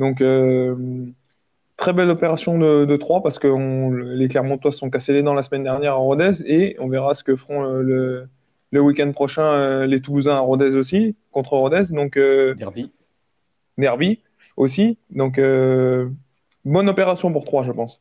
Donc 0.00 0.20
euh, 0.20 0.74
très 1.76 1.92
belle 1.92 2.10
opération 2.10 2.58
de, 2.58 2.84
de 2.84 2.96
3 2.96 3.22
parce 3.22 3.38
que 3.38 3.46
on, 3.46 3.92
les 3.92 4.26
Clermontois 4.28 4.72
sont 4.72 4.90
cassés 4.90 5.12
les 5.12 5.22
dents 5.22 5.34
la 5.34 5.44
semaine 5.44 5.62
dernière 5.62 5.92
à 5.92 5.96
Rodez 5.98 6.32
et 6.46 6.74
on 6.80 6.88
verra 6.88 7.14
ce 7.14 7.22
que 7.22 7.36
feront 7.36 7.64
euh, 7.64 7.82
le, 7.82 8.28
le 8.72 8.80
week-end 8.80 9.12
prochain 9.12 9.86
les 9.86 10.00
Toulousains 10.00 10.34
à 10.34 10.40
Rodez 10.40 10.74
aussi 10.74 11.14
contre 11.30 11.52
Rodez. 11.52 11.84
Donc 11.92 12.18
Derby. 12.18 12.90
Nervi 13.78 14.20
aussi. 14.56 14.98
Donc, 15.10 15.38
euh, 15.38 16.08
bonne 16.64 16.88
opération 16.88 17.32
pour 17.32 17.44
trois, 17.44 17.64
je 17.64 17.72
pense. 17.72 18.00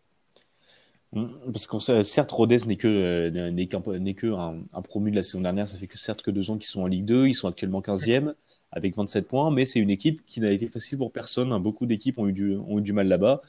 Mmh, 1.13 1.27
parce 1.51 1.67
que 1.67 2.03
certes, 2.03 2.31
Rodez 2.31 2.65
n'est 2.67 2.75
que 2.75 2.87
euh, 2.87 3.51
n'est 3.51 3.67
qu'un 3.67 3.81
n'est 3.99 4.15
que 4.15 4.27
un, 4.27 4.57
un, 4.73 4.81
promu 4.81 5.11
de 5.11 5.15
la 5.15 5.23
saison 5.23 5.41
dernière. 5.41 5.67
Ça 5.67 5.77
fait 5.77 5.87
que 5.87 5.97
certes 5.97 6.21
que 6.21 6.31
deux 6.31 6.51
ans 6.51 6.57
qu'ils 6.57 6.67
sont 6.67 6.81
en 6.81 6.87
Ligue 6.87 7.05
2. 7.05 7.27
Ils 7.27 7.33
sont 7.33 7.47
actuellement 7.47 7.81
15e 7.81 8.33
avec 8.71 8.95
27 8.95 9.27
points, 9.27 9.51
mais 9.51 9.63
c'est 9.63 9.79
une 9.79 9.89
équipe 9.89 10.25
qui 10.25 10.41
n'a 10.41 10.51
été 10.51 10.67
facile 10.67 10.97
pour 10.97 11.11
personne. 11.11 11.53
Hein. 11.53 11.59
Beaucoup 11.59 11.85
d'équipes 11.85 12.19
ont 12.19 12.27
eu 12.27 12.33
du 12.33 12.57
ont 12.57 12.79
eu 12.79 12.81
du 12.81 12.91
mal 12.91 13.07
là-bas, 13.07 13.41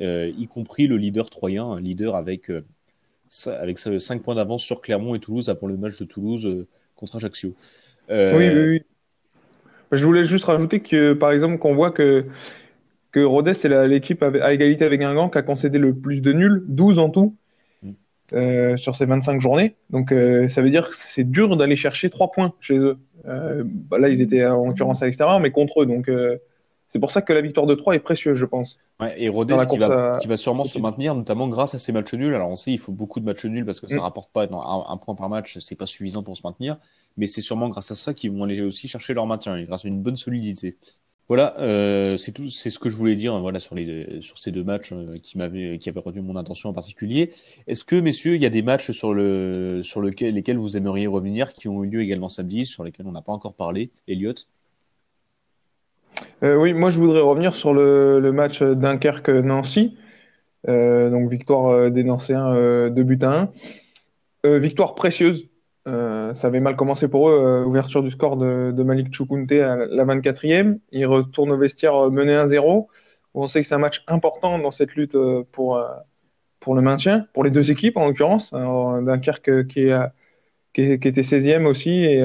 euh, 0.00 0.32
y 0.38 0.46
compris 0.46 0.86
le 0.86 0.96
leader 0.96 1.30
troyen, 1.30 1.64
un 1.64 1.80
leader 1.80 2.14
avec 2.14 2.50
euh, 2.50 2.64
avec 3.46 3.78
5 3.78 4.22
points 4.22 4.36
d'avance 4.36 4.62
sur 4.62 4.80
Clermont 4.80 5.14
et 5.14 5.18
Toulouse 5.18 5.52
pour 5.58 5.68
le 5.68 5.76
match 5.76 5.98
de 5.98 6.04
Toulouse 6.04 6.66
contre 6.94 7.16
Ajaccio. 7.16 7.54
oui, 8.08 8.16
oui, 8.32 8.68
oui. 8.68 8.82
Je 9.92 10.04
voulais 10.04 10.24
juste 10.24 10.44
rajouter 10.44 10.80
que, 10.80 11.14
par 11.14 11.32
exemple, 11.32 11.58
qu'on 11.58 11.74
voit 11.74 11.90
que, 11.90 12.26
que 13.12 13.20
Rodez, 13.20 13.54
c'est 13.54 13.68
l'équipe 13.86 14.22
à 14.22 14.52
égalité 14.52 14.84
avec 14.84 15.00
Guingamp 15.00 15.30
qui 15.30 15.38
a 15.38 15.42
concédé 15.42 15.78
le 15.78 15.94
plus 15.94 16.20
de 16.20 16.32
nuls, 16.32 16.64
12 16.68 16.98
en 16.98 17.10
tout, 17.10 17.36
mm. 17.82 17.90
euh, 18.34 18.76
sur 18.76 18.96
ces 18.96 19.06
25 19.06 19.40
journées. 19.40 19.76
Donc, 19.90 20.12
euh, 20.12 20.48
ça 20.50 20.62
veut 20.62 20.70
dire 20.70 20.90
que 20.90 20.96
c'est 21.14 21.24
dur 21.24 21.56
d'aller 21.56 21.76
chercher 21.76 22.10
3 22.10 22.32
points 22.32 22.52
chez 22.60 22.76
eux. 22.76 22.98
Euh, 23.26 23.62
bah 23.64 23.98
là, 23.98 24.08
ils 24.08 24.20
étaient 24.20 24.44
en 24.44 24.66
l'occurrence 24.66 25.02
à 25.02 25.06
l'extérieur, 25.06 25.40
mais 25.40 25.50
contre 25.50 25.82
eux. 25.82 25.86
Donc, 25.86 26.08
euh, 26.08 26.36
c'est 26.90 26.98
pour 26.98 27.12
ça 27.12 27.22
que 27.22 27.32
la 27.32 27.40
victoire 27.40 27.66
de 27.66 27.74
3 27.74 27.94
est 27.94 28.00
précieuse, 28.00 28.38
je 28.38 28.44
pense. 28.44 28.78
Ouais, 29.00 29.14
et 29.22 29.28
Rodez 29.28 29.56
qui 29.70 29.78
va, 29.78 30.14
à... 30.14 30.18
qui 30.18 30.26
va 30.26 30.36
sûrement 30.36 30.64
se 30.64 30.78
maintenir, 30.78 31.14
notamment 31.14 31.48
grâce 31.48 31.74
à 31.74 31.78
ces 31.78 31.92
matchs 31.92 32.14
nuls. 32.14 32.34
Alors, 32.34 32.50
on 32.50 32.56
sait, 32.56 32.72
il 32.72 32.78
faut 32.78 32.92
beaucoup 32.92 33.20
de 33.20 33.24
matchs 33.24 33.44
nuls 33.44 33.64
parce 33.64 33.80
que 33.80 33.86
ça 33.86 33.96
mm. 33.96 34.00
rapporte 34.00 34.32
pas 34.32 34.44
un, 34.44 34.92
un, 34.92 34.96
point 34.96 35.14
par 35.14 35.28
match, 35.28 35.58
c'est 35.58 35.76
pas 35.76 35.86
suffisant 35.86 36.22
pour 36.22 36.36
se 36.36 36.42
maintenir 36.44 36.78
mais 37.18 37.26
c'est 37.26 37.42
sûrement 37.42 37.68
grâce 37.68 37.90
à 37.90 37.94
ça 37.94 38.14
qu'ils 38.14 38.30
vont 38.30 38.44
aller 38.44 38.62
aussi 38.62 38.88
chercher 38.88 39.12
leur 39.12 39.26
maintien, 39.26 39.60
grâce 39.64 39.84
à 39.84 39.88
une 39.88 40.00
bonne 40.00 40.16
solidité. 40.16 40.78
Voilà, 41.26 41.60
euh, 41.60 42.16
c'est 42.16 42.32
tout, 42.32 42.48
c'est 42.48 42.70
ce 42.70 42.78
que 42.78 42.88
je 42.88 42.96
voulais 42.96 43.16
dire. 43.16 43.38
Voilà 43.38 43.60
sur 43.60 43.74
les 43.74 44.22
sur 44.22 44.38
ces 44.38 44.50
deux 44.50 44.64
matchs 44.64 44.92
euh, 44.92 45.18
qui 45.18 45.36
m'avaient 45.36 45.78
qui 45.78 45.90
avaient 45.90 46.00
retenu 46.00 46.22
mon 46.22 46.36
attention 46.36 46.70
en 46.70 46.72
particulier. 46.72 47.34
Est-ce 47.66 47.84
que 47.84 47.96
messieurs, 47.96 48.36
il 48.36 48.40
y 48.40 48.46
a 48.46 48.50
des 48.50 48.62
matchs 48.62 48.92
sur 48.92 49.12
le 49.12 49.82
sur 49.82 50.00
lequel, 50.00 50.34
lesquels 50.34 50.56
vous 50.56 50.78
aimeriez 50.78 51.06
revenir 51.06 51.52
qui 51.52 51.68
ont 51.68 51.84
eu 51.84 51.88
lieu 51.88 52.00
également 52.00 52.30
samedi, 52.30 52.64
sur 52.64 52.82
lesquels 52.82 53.06
on 53.06 53.12
n'a 53.12 53.20
pas 53.20 53.32
encore 53.32 53.52
parlé, 53.52 53.90
Elliot 54.06 54.34
euh, 56.42 56.56
Oui, 56.56 56.72
moi 56.72 56.90
je 56.90 56.98
voudrais 56.98 57.20
revenir 57.20 57.54
sur 57.54 57.72
le, 57.74 58.20
le 58.20 58.32
match 58.32 58.62
Dunkerque-Nancy. 58.62 59.96
Euh, 60.68 61.10
donc 61.10 61.30
victoire 61.30 61.90
des 61.90 62.02
Nancéens 62.02 62.52
euh, 62.52 62.90
de 62.90 63.02
but 63.02 63.22
à 63.22 63.48
1. 64.44 64.58
victoire 64.58 64.94
précieuse 64.94 65.48
euh, 65.88 66.34
ça 66.34 66.48
avait 66.48 66.60
mal 66.60 66.76
commencé 66.76 67.08
pour 67.08 67.30
eux, 67.30 67.32
euh, 67.32 67.64
ouverture 67.64 68.02
du 68.02 68.10
score 68.10 68.36
de, 68.36 68.72
de 68.76 68.82
Malik 68.82 69.08
à 69.52 69.76
la 69.76 70.04
24e. 70.04 70.78
Il 70.92 71.06
retourne 71.06 71.50
au 71.50 71.56
vestiaire 71.56 71.94
euh, 71.94 72.10
mené 72.10 72.32
1-0. 72.34 72.86
On 73.34 73.48
sait 73.48 73.62
que 73.62 73.68
c'est 73.68 73.74
un 73.74 73.78
match 73.78 74.04
important 74.06 74.58
dans 74.58 74.70
cette 74.70 74.94
lutte 74.94 75.14
euh, 75.14 75.44
pour, 75.52 75.82
pour 76.60 76.74
le 76.74 76.82
maintien, 76.82 77.26
pour 77.32 77.44
les 77.44 77.50
deux 77.50 77.70
équipes 77.70 77.96
en 77.96 78.06
l'occurrence. 78.06 78.50
Dunkerque 78.52 79.66
qui, 79.68 79.88
est, 79.88 79.98
qui, 80.74 80.82
était 80.82 81.22
16e 81.22 81.64
aussi 81.64 81.90
et, 81.90 82.22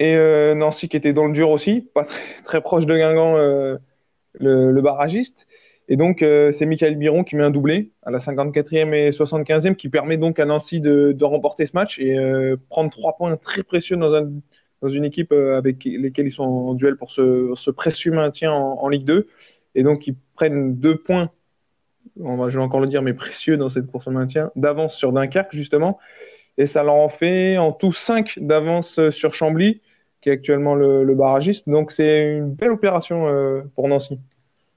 et 0.00 0.54
Nancy 0.54 0.88
qui 0.88 0.96
était 0.96 1.12
dans 1.12 1.26
le 1.26 1.32
dur 1.32 1.50
aussi, 1.50 1.88
pas 1.94 2.04
très, 2.04 2.24
très 2.44 2.60
proche 2.60 2.86
de 2.86 2.96
Guingamp, 2.96 3.36
le, 3.36 3.78
le 4.72 4.82
barragiste. 4.82 5.46
Et 5.90 5.96
donc, 5.96 6.22
euh, 6.22 6.52
c'est 6.56 6.66
Michael 6.66 6.94
Biron 6.94 7.24
qui 7.24 7.34
met 7.34 7.42
un 7.42 7.50
doublé 7.50 7.90
à 8.04 8.12
la 8.12 8.20
54e 8.20 8.94
et 8.94 9.10
75e 9.10 9.74
qui 9.74 9.88
permet 9.88 10.16
donc 10.18 10.38
à 10.38 10.44
Nancy 10.44 10.80
de, 10.80 11.10
de 11.10 11.24
remporter 11.24 11.66
ce 11.66 11.72
match 11.74 11.98
et 11.98 12.16
euh, 12.16 12.56
prendre 12.68 12.90
trois 12.90 13.16
points 13.16 13.36
très 13.36 13.64
précieux 13.64 13.96
dans, 13.96 14.14
un, 14.14 14.30
dans 14.82 14.88
une 14.88 15.04
équipe 15.04 15.32
euh, 15.32 15.58
avec 15.58 15.82
lesquelles 15.84 16.28
ils 16.28 16.32
sont 16.32 16.44
en 16.44 16.74
duel 16.74 16.96
pour 16.96 17.10
ce, 17.10 17.52
ce 17.56 17.72
précieux 17.72 18.12
maintien 18.12 18.52
en, 18.52 18.78
en, 18.80 18.88
Ligue 18.88 19.04
2. 19.04 19.26
Et 19.74 19.82
donc, 19.82 20.06
ils 20.06 20.14
prennent 20.36 20.76
deux 20.76 20.96
points, 20.96 21.30
on 22.20 22.36
va, 22.36 22.50
je 22.50 22.56
vais 22.56 22.62
encore 22.62 22.80
le 22.80 22.86
dire, 22.86 23.02
mais 23.02 23.12
précieux 23.12 23.56
dans 23.56 23.68
cette 23.68 23.88
course 23.88 24.06
au 24.06 24.12
maintien, 24.12 24.52
d'avance 24.54 24.94
sur 24.94 25.12
Dunkerque, 25.12 25.56
justement. 25.56 25.98
Et 26.56 26.68
ça 26.68 26.84
leur 26.84 26.94
en 26.94 27.08
fait 27.08 27.58
en 27.58 27.72
tout 27.72 27.92
cinq 27.92 28.38
d'avance 28.40 29.00
sur 29.10 29.34
Chambly. 29.34 29.80
Qui 30.20 30.28
est 30.28 30.32
actuellement 30.32 30.74
le, 30.74 31.04
le 31.04 31.14
barragiste. 31.14 31.68
Donc 31.68 31.92
c'est 31.92 32.36
une 32.38 32.52
belle 32.52 32.70
opération 32.70 33.28
euh, 33.28 33.62
pour 33.74 33.88
Nancy. 33.88 34.18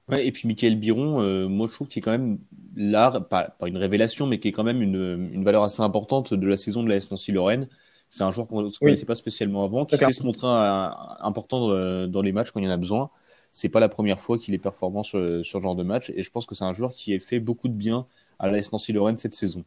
Ouais, 0.08 0.26
et 0.26 0.32
puis 0.32 0.46
Michael 0.46 0.76
Biron, 0.76 1.20
euh, 1.20 1.48
moi 1.48 1.66
je 1.66 1.72
trouve 1.72 1.88
qu'il 1.88 2.00
est 2.00 2.02
quand 2.02 2.10
même 2.10 2.38
là, 2.76 3.10
pas, 3.20 3.54
pas, 3.58 3.68
une 3.68 3.78
révélation, 3.78 4.26
mais 4.26 4.38
qui 4.38 4.48
est 4.48 4.52
quand 4.52 4.64
même 4.64 4.82
une, 4.82 5.30
une 5.32 5.44
valeur 5.44 5.62
assez 5.62 5.80
importante 5.80 6.34
de 6.34 6.46
la 6.46 6.56
saison 6.56 6.82
de 6.82 6.88
la 6.88 6.96
S 6.96 7.10
Nancy-Lorraine. 7.10 7.68
C'est 8.10 8.22
un 8.22 8.30
joueur 8.30 8.46
qu'on 8.46 8.62
ne 8.62 8.70
connaissait 8.70 9.06
pas 9.06 9.14
spécialement 9.14 9.64
avant, 9.64 9.86
qui 9.86 9.96
sait 9.96 10.12
se 10.12 10.22
montrer 10.22 10.46
important 10.46 12.06
dans 12.06 12.22
les 12.22 12.32
matchs 12.32 12.52
quand 12.52 12.60
il 12.60 12.66
y 12.66 12.68
en 12.68 12.72
a 12.72 12.76
besoin. 12.76 13.10
C'est 13.50 13.68
pas 13.68 13.80
la 13.80 13.88
première 13.88 14.20
fois 14.20 14.38
qu'il 14.38 14.54
est 14.54 14.58
performant 14.58 15.02
sur, 15.02 15.44
sur 15.44 15.58
ce 15.58 15.62
genre 15.62 15.74
de 15.74 15.82
match, 15.82 16.10
et 16.14 16.22
je 16.22 16.30
pense 16.30 16.46
que 16.46 16.54
c'est 16.54 16.64
un 16.64 16.72
joueur 16.72 16.92
qui 16.92 17.12
a 17.14 17.18
fait 17.18 17.40
beaucoup 17.40 17.66
de 17.66 17.72
bien 17.72 18.06
à 18.38 18.48
la 18.48 18.58
S 18.58 18.72
Nancy-Lorraine 18.72 19.16
cette 19.16 19.34
saison. 19.34 19.64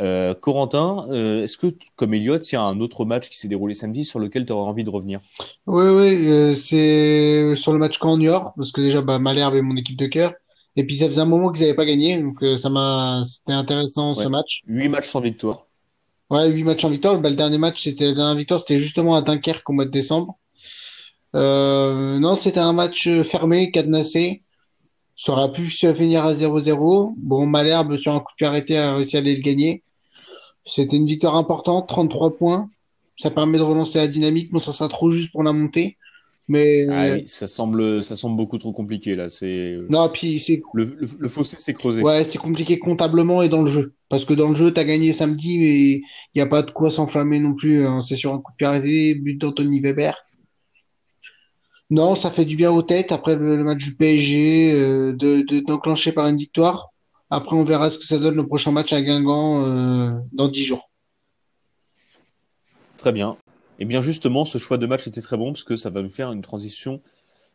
Euh, 0.00 0.34
Corentin, 0.34 1.06
euh, 1.10 1.44
est-ce 1.44 1.58
que, 1.58 1.74
comme 1.96 2.14
Elliott, 2.14 2.50
il 2.50 2.54
y 2.54 2.58
a 2.58 2.62
un 2.62 2.80
autre 2.80 3.04
match 3.04 3.28
qui 3.28 3.36
s'est 3.36 3.48
déroulé 3.48 3.74
samedi 3.74 4.04
sur 4.04 4.18
lequel 4.18 4.46
tu 4.46 4.52
aurais 4.52 4.68
envie 4.68 4.84
de 4.84 4.90
revenir? 4.90 5.20
Oui, 5.66 5.84
oui, 5.86 6.28
euh, 6.28 6.54
c'est 6.54 7.54
sur 7.54 7.72
le 7.72 7.78
match 7.78 7.98
camp 7.98 8.16
Niort, 8.16 8.54
parce 8.56 8.72
que 8.72 8.80
déjà, 8.80 9.02
bah, 9.02 9.18
Malherbe 9.18 9.56
est 9.56 9.62
mon 9.62 9.76
équipe 9.76 9.98
de 9.98 10.06
cœur. 10.06 10.32
Et 10.76 10.84
puis, 10.84 10.96
ça 10.96 11.06
faisait 11.06 11.20
un 11.20 11.26
moment 11.26 11.52
qu'ils 11.52 11.62
n'avaient 11.62 11.74
pas 11.74 11.84
gagné, 11.84 12.18
donc 12.18 12.42
ça 12.56 12.70
m'a, 12.70 13.22
c'était 13.24 13.52
intéressant 13.52 14.14
ce 14.14 14.28
match. 14.28 14.62
Huit 14.66 14.88
matchs 14.88 15.08
sans 15.08 15.20
victoire. 15.20 15.66
Ouais, 16.30 16.48
huit 16.48 16.64
matchs 16.64 16.82
sans 16.82 16.90
victoire. 16.90 17.20
Bah, 17.20 17.28
le 17.28 17.36
dernier 17.36 17.58
match, 17.58 17.82
c'était 17.82 18.06
la 18.06 18.14
dernière 18.14 18.36
victoire, 18.36 18.60
c'était 18.60 18.78
justement 18.78 19.16
à 19.16 19.22
Dunkerque 19.22 19.68
au 19.68 19.72
mois 19.72 19.84
de 19.84 19.90
décembre. 19.90 20.38
Non, 21.34 22.36
c'était 22.36 22.60
un 22.60 22.72
match 22.72 23.08
fermé, 23.24 23.70
cadenassé. 23.70 24.44
Ça 25.14 25.32
aurait 25.32 25.52
pu 25.52 25.68
se 25.68 25.92
finir 25.92 26.24
à 26.24 26.32
0-0. 26.32 27.12
Bon, 27.18 27.44
Malherbe, 27.44 27.98
sur 27.98 28.14
un 28.14 28.20
coup 28.20 28.32
de 28.32 28.36
pied 28.36 28.46
arrêté, 28.46 28.78
a 28.78 28.94
réussi 28.94 29.16
à 29.16 29.20
aller 29.20 29.36
le 29.36 29.42
gagner. 29.42 29.82
C'était 30.64 30.96
une 30.96 31.06
victoire 31.06 31.36
importante, 31.36 31.88
33 31.88 32.36
points. 32.36 32.70
Ça 33.16 33.30
permet 33.30 33.58
de 33.58 33.62
relancer 33.62 33.98
la 33.98 34.08
dynamique. 34.08 34.50
Bon, 34.50 34.58
ça 34.58 34.72
sera 34.72 34.88
trop 34.88 35.10
juste 35.10 35.32
pour 35.32 35.42
la 35.42 35.52
montée. 35.52 35.96
Mais 36.50 36.84
ah 36.88 37.12
oui, 37.12 37.28
ça 37.28 37.46
semble, 37.46 38.02
ça 38.02 38.16
semble 38.16 38.36
beaucoup 38.36 38.58
trop 38.58 38.72
compliqué 38.72 39.14
là. 39.14 39.28
C'est 39.28 39.78
non, 39.88 40.08
puis 40.08 40.40
c'est 40.40 40.60
le, 40.74 40.96
le, 40.98 41.28
fossé 41.28 41.56
s'est 41.56 41.74
creusé. 41.74 42.02
Ouais, 42.02 42.24
c'est 42.24 42.38
compliqué 42.38 42.76
comptablement 42.76 43.40
et 43.40 43.48
dans 43.48 43.62
le 43.62 43.68
jeu, 43.68 43.94
parce 44.08 44.24
que 44.24 44.34
dans 44.34 44.48
le 44.48 44.56
jeu, 44.56 44.72
t'as 44.72 44.82
gagné 44.82 45.12
samedi, 45.12 45.58
mais 45.58 46.02
il 46.34 46.38
y 46.38 46.40
a 46.40 46.46
pas 46.46 46.62
de 46.62 46.72
quoi 46.72 46.90
s'enflammer 46.90 47.38
non 47.38 47.54
plus. 47.54 47.86
Hein. 47.86 48.00
C'est 48.00 48.16
sur 48.16 48.34
un 48.34 48.40
coup 48.40 48.50
de 48.50 48.56
pied 48.56 48.66
arrêté, 48.66 49.14
but 49.14 49.38
d'Anthony 49.38 49.78
Weber. 49.78 50.16
Non, 51.90 52.16
ça 52.16 52.32
fait 52.32 52.44
du 52.44 52.56
bien 52.56 52.72
aux 52.72 52.82
têtes 52.82 53.12
après 53.12 53.36
le, 53.36 53.62
match 53.62 53.84
du 53.84 53.94
PSG 53.94 54.72
euh, 54.72 55.12
de 55.12 55.60
d'enclencher 55.60 56.10
par 56.10 56.26
une 56.26 56.36
victoire. 56.36 56.89
Après, 57.30 57.54
on 57.54 57.62
verra 57.62 57.90
ce 57.90 57.98
que 57.98 58.04
ça 58.04 58.18
donne 58.18 58.34
le 58.34 58.46
prochain 58.46 58.72
match 58.72 58.92
à 58.92 59.00
Guingamp 59.00 59.64
euh, 59.64 60.18
dans 60.32 60.48
10 60.48 60.64
jours. 60.64 60.90
Très 62.96 63.12
bien. 63.12 63.36
Et 63.78 63.84
eh 63.84 63.86
bien 63.86 64.02
justement, 64.02 64.44
ce 64.44 64.58
choix 64.58 64.76
de 64.76 64.86
match 64.86 65.06
était 65.06 65.22
très 65.22 65.38
bon 65.38 65.52
parce 65.52 65.64
que 65.64 65.76
ça 65.76 65.88
va 65.88 66.02
nous 66.02 66.10
faire 66.10 66.32
une 66.32 66.42
transition 66.42 67.00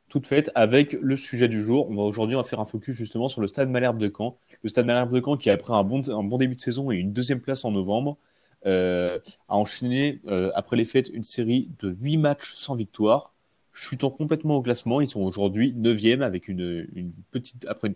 toute 0.09 0.25
faite 0.25 0.49
avec 0.55 0.93
le 0.93 1.17
sujet 1.17 1.47
du 1.47 1.61
jour. 1.61 1.87
On 1.89 1.95
va 1.95 2.01
aujourd'hui 2.01 2.35
faire 2.45 2.59
un 2.59 2.65
focus 2.65 2.95
justement 2.95 3.29
sur 3.29 3.41
le 3.41 3.47
Stade 3.47 3.69
Malherbe 3.69 3.99
de 3.99 4.11
Caen. 4.15 4.37
Le 4.63 4.69
Stade 4.69 4.87
Malherbe 4.87 5.13
de 5.13 5.21
Caen 5.23 5.37
qui 5.37 5.51
après 5.51 5.73
un 5.73 5.83
bon, 5.83 6.01
un 6.09 6.23
bon 6.23 6.37
début 6.37 6.55
de 6.55 6.61
saison 6.61 6.89
et 6.89 6.97
une 6.97 7.13
deuxième 7.13 7.41
place 7.41 7.63
en 7.63 7.71
novembre 7.71 8.17
euh, 8.65 9.19
a 9.47 9.55
enchaîné 9.55 10.19
euh, 10.25 10.51
après 10.55 10.77
les 10.77 10.85
fêtes 10.85 11.09
une 11.13 11.23
série 11.23 11.69
de 11.79 11.95
8 12.01 12.17
matchs 12.17 12.55
sans 12.55 12.73
victoire, 12.73 13.31
chutant 13.71 14.09
complètement 14.09 14.55
au 14.55 14.61
classement. 14.63 15.01
Ils 15.01 15.09
sont 15.09 15.21
aujourd'hui 15.21 15.75
9e 15.77 16.21
avec 16.21 16.47
une, 16.47 16.87
une 16.95 17.11
petite 17.29 17.67
après 17.67 17.93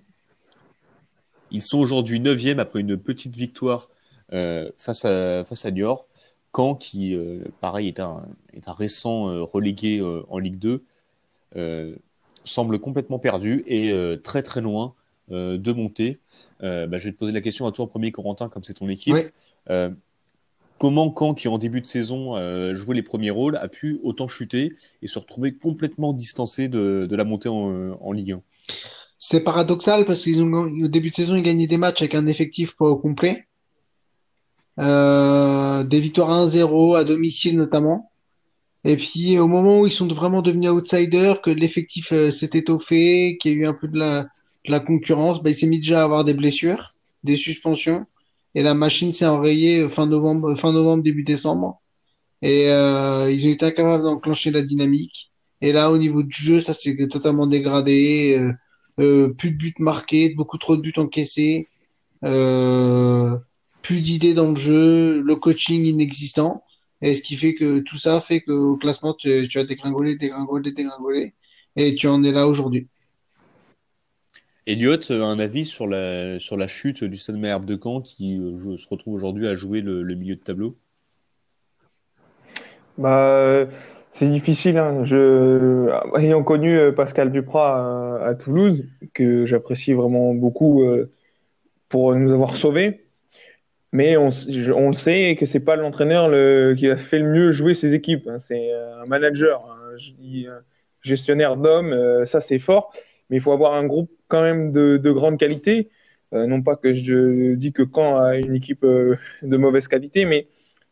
ils 1.52 1.62
sont 1.62 1.80
aujourd'hui 1.80 2.20
9e 2.20 2.60
après 2.60 2.80
une 2.80 2.98
petite 2.98 3.36
victoire 3.36 3.90
euh, 4.34 4.70
face 4.78 5.06
à 5.06 5.44
face 5.46 5.66
à 5.66 5.72
Niort. 5.72 6.08
Caen, 6.56 6.76
qui 6.76 7.16
euh, 7.16 7.44
pareil 7.62 7.88
est 7.88 8.00
un, 8.00 8.28
est 8.54 8.68
un 8.68 8.74
récent 8.74 9.30
euh, 9.30 9.44
relégué 9.44 10.00
euh, 10.00 10.24
en 10.30 10.40
Ligue 10.40 10.60
2, 10.60 10.84
semble 12.46 12.80
complètement 12.80 13.20
perdu 13.20 13.64
et 13.68 13.92
très 14.24 14.42
très 14.44 14.62
loin 14.62 14.94
de 15.30 15.74
monter. 15.74 16.20
Bah, 16.62 16.98
je 16.98 17.06
vais 17.06 17.12
te 17.12 17.18
poser 17.18 17.32
la 17.32 17.42
question 17.42 17.68
à 17.68 17.72
toi 17.72 17.86
en 17.86 17.88
premier, 17.88 18.12
Corentin, 18.12 18.50
comme 18.50 18.64
c'est 18.64 18.76
ton 18.76 18.90
équipe. 18.90 19.16
comment 20.78 21.14
Caen, 21.18 21.34
qui 21.34 21.48
en 21.48 21.58
début 21.58 21.82
de 21.82 21.86
saison 21.86 22.36
jouait 22.74 22.96
les 22.96 23.04
premiers 23.04 23.30
rôles, 23.30 23.58
a 23.58 23.68
pu 23.68 24.00
autant 24.04 24.28
chuter 24.28 24.74
et 25.02 25.08
se 25.08 25.20
retrouver 25.20 25.54
complètement 25.54 26.14
distancé 26.14 26.70
de, 26.70 27.08
de 27.10 27.16
la 27.16 27.26
montée 27.26 27.50
en, 27.50 27.98
en 28.00 28.12
Ligue 28.14 28.32
1 28.32 28.42
C'est 29.20 29.44
paradoxal 29.44 30.06
parce 30.06 30.24
qu'ils 30.24 30.42
ont 30.42 30.54
au 30.54 30.88
début 30.88 31.12
de 31.12 31.16
saison 31.16 31.36
ils 31.36 31.44
gagnaient 31.44 31.68
des 31.68 31.78
matchs 31.78 32.02
avec 32.02 32.16
un 32.16 32.26
effectif 32.26 32.76
pas 32.76 32.86
au 32.86 32.98
complet. 32.98 33.46
Euh, 34.80 35.84
des 35.84 36.00
victoires 36.00 36.32
1-0 36.48 36.98
à 36.98 37.04
domicile 37.04 37.58
notamment. 37.58 38.12
Et 38.86 38.96
puis 38.96 39.38
au 39.38 39.48
moment 39.48 39.82
où 39.82 39.88
ils 39.88 39.92
sont 39.92 40.08
vraiment 40.08 40.42
devenus 40.42 40.70
outsiders, 40.70 41.42
que 41.42 41.50
l'effectif 41.50 42.14
euh, 42.14 42.32
s'est 42.32 42.52
étoffé, 42.54 43.38
qu'il 43.42 43.52
y 43.52 43.56
a 43.56 43.58
eu 43.58 43.66
un 43.66 43.74
peu 43.74 43.90
de 43.90 44.00
la, 44.00 44.24
de 44.24 44.72
la 44.72 44.80
concurrence, 44.80 45.44
bah, 45.44 45.50
il 45.50 45.56
s'est 45.56 45.68
mis 45.68 45.80
déjà 45.80 46.02
à 46.02 46.04
avoir 46.06 46.24
des 46.24 46.34
blessures, 46.34 46.96
des 47.26 47.36
suspensions, 47.36 48.06
et 48.56 48.64
la 48.64 48.74
machine 48.74 49.12
s'est 49.12 49.28
enrayée 49.28 49.90
fin 49.90 50.08
novembre, 50.08 50.56
fin 50.56 50.72
novembre 50.72 51.04
début 51.04 51.24
décembre. 51.24 51.82
Et 52.42 52.70
euh, 52.70 53.30
ils 53.32 53.48
ont 53.48 53.52
été 53.52 53.66
incapables 53.66 54.04
d'enclencher 54.04 54.52
la 54.52 54.62
dynamique. 54.62 55.32
Et 55.62 55.74
là, 55.74 55.92
au 55.92 55.98
niveau 55.98 56.24
du 56.24 56.36
jeu, 56.36 56.62
ça 56.62 56.74
s'est 56.74 56.96
totalement 57.08 57.48
dégradé. 57.48 58.38
Euh, 58.40 58.54
euh, 59.00 59.30
plus 59.30 59.52
de 59.52 59.58
buts 59.58 59.76
marqués, 59.80 60.34
beaucoup 60.36 60.58
trop 60.58 60.76
de 60.76 60.82
buts 60.82 60.94
encaissés. 60.98 61.68
Euh, 62.24 63.38
plus 63.82 64.02
d'idées 64.02 64.34
dans 64.34 64.50
le 64.50 64.58
jeu, 64.58 65.22
le 65.22 65.36
coaching 65.36 65.86
inexistant. 65.86 66.64
Et 67.02 67.16
ce 67.16 67.22
qui 67.22 67.36
fait 67.36 67.56
que 67.56 67.80
tout 67.80 67.98
ça 67.98 68.20
fait 68.20 68.42
qu'au 68.42 68.76
classement, 68.76 69.14
tu, 69.14 69.48
tu 69.48 69.58
as 69.58 69.64
dégringolé, 69.64 70.16
dégringolé, 70.16 70.72
dégringolé. 70.74 71.34
Et 71.76 71.96
tu 71.96 72.08
en 72.08 72.24
es 72.24 72.32
là 72.32 72.48
aujourd'hui. 72.48 72.88
Elliot, 74.70 75.12
un 75.12 75.40
avis 75.40 75.66
sur 75.66 75.88
la, 75.88 76.40
sur 76.40 76.56
la 76.56 76.68
chute 76.68 77.04
du 77.04 77.18
Stade 77.18 77.38
Malherbe 77.38 77.66
de 77.66 77.80
Caen 77.82 78.02
qui 78.02 78.38
euh, 78.38 78.78
se 78.78 78.88
retrouve 78.88 79.16
aujourd'hui 79.16 79.48
à 79.48 79.56
jouer 79.56 79.82
le, 79.82 80.04
milieu 80.14 80.36
de 80.36 80.42
tableau? 80.42 80.78
Bah, 82.98 83.66
C'est 84.20 84.28
difficile. 84.28 84.78
Hein. 84.78 85.04
Ayant 86.18 86.44
connu 86.44 86.78
euh, 86.78 86.92
Pascal 86.92 87.32
Duprat 87.32 88.26
à, 88.26 88.36
Toulouse, 88.36 88.84
que 89.14 89.46
j'apprécie 89.46 89.94
vraiment 89.94 90.34
beaucoup 90.34 90.84
euh, 90.84 91.12
pour 91.88 92.14
nous 92.14 92.32
avoir 92.32 92.58
sauvés, 92.58 93.06
mais 93.94 94.18
on, 94.18 94.28
le 94.28 94.94
sait 94.94 95.38
que 95.40 95.46
c'est 95.46 95.62
pas 95.62 95.76
l'entraîneur 95.78 96.28
le, 96.28 96.76
qui 96.78 96.90
a 96.90 96.98
fait 96.98 97.20
le 97.20 97.30
mieux 97.30 97.52
jouer 97.54 97.76
ses 97.76 97.94
équipes. 97.94 98.28
Hein. 98.28 98.40
C'est 98.48 98.72
un 98.74 99.06
manager. 99.06 99.66
Hein. 99.68 100.60
Gestionnaire 101.02 101.56
d'hommes, 101.56 101.94
euh, 101.94 102.26
ça 102.26 102.42
c'est 102.42 102.60
fort. 102.60 102.92
Mais 103.30 103.38
il 103.38 103.42
faut 103.42 103.54
avoir 103.54 103.74
un 103.74 103.86
groupe 103.86 104.12
quand 104.28 104.42
même 104.42 104.72
de, 104.74 104.98
de 104.98 105.12
grande 105.12 105.40
qualité. 105.40 105.90
Euh, 106.34 106.46
non 106.46 106.62
pas 106.62 106.76
que 106.76 106.94
je 106.94 107.56
dis 107.56 107.72
que 107.72 107.84
Caen 107.84 108.18
a 108.18 108.36
une 108.36 108.56
équipe 108.56 108.84
euh, 108.84 109.16
de 109.42 109.58
mauvaise 109.58 109.88
qualité, 109.88 110.26
mais 110.26 110.48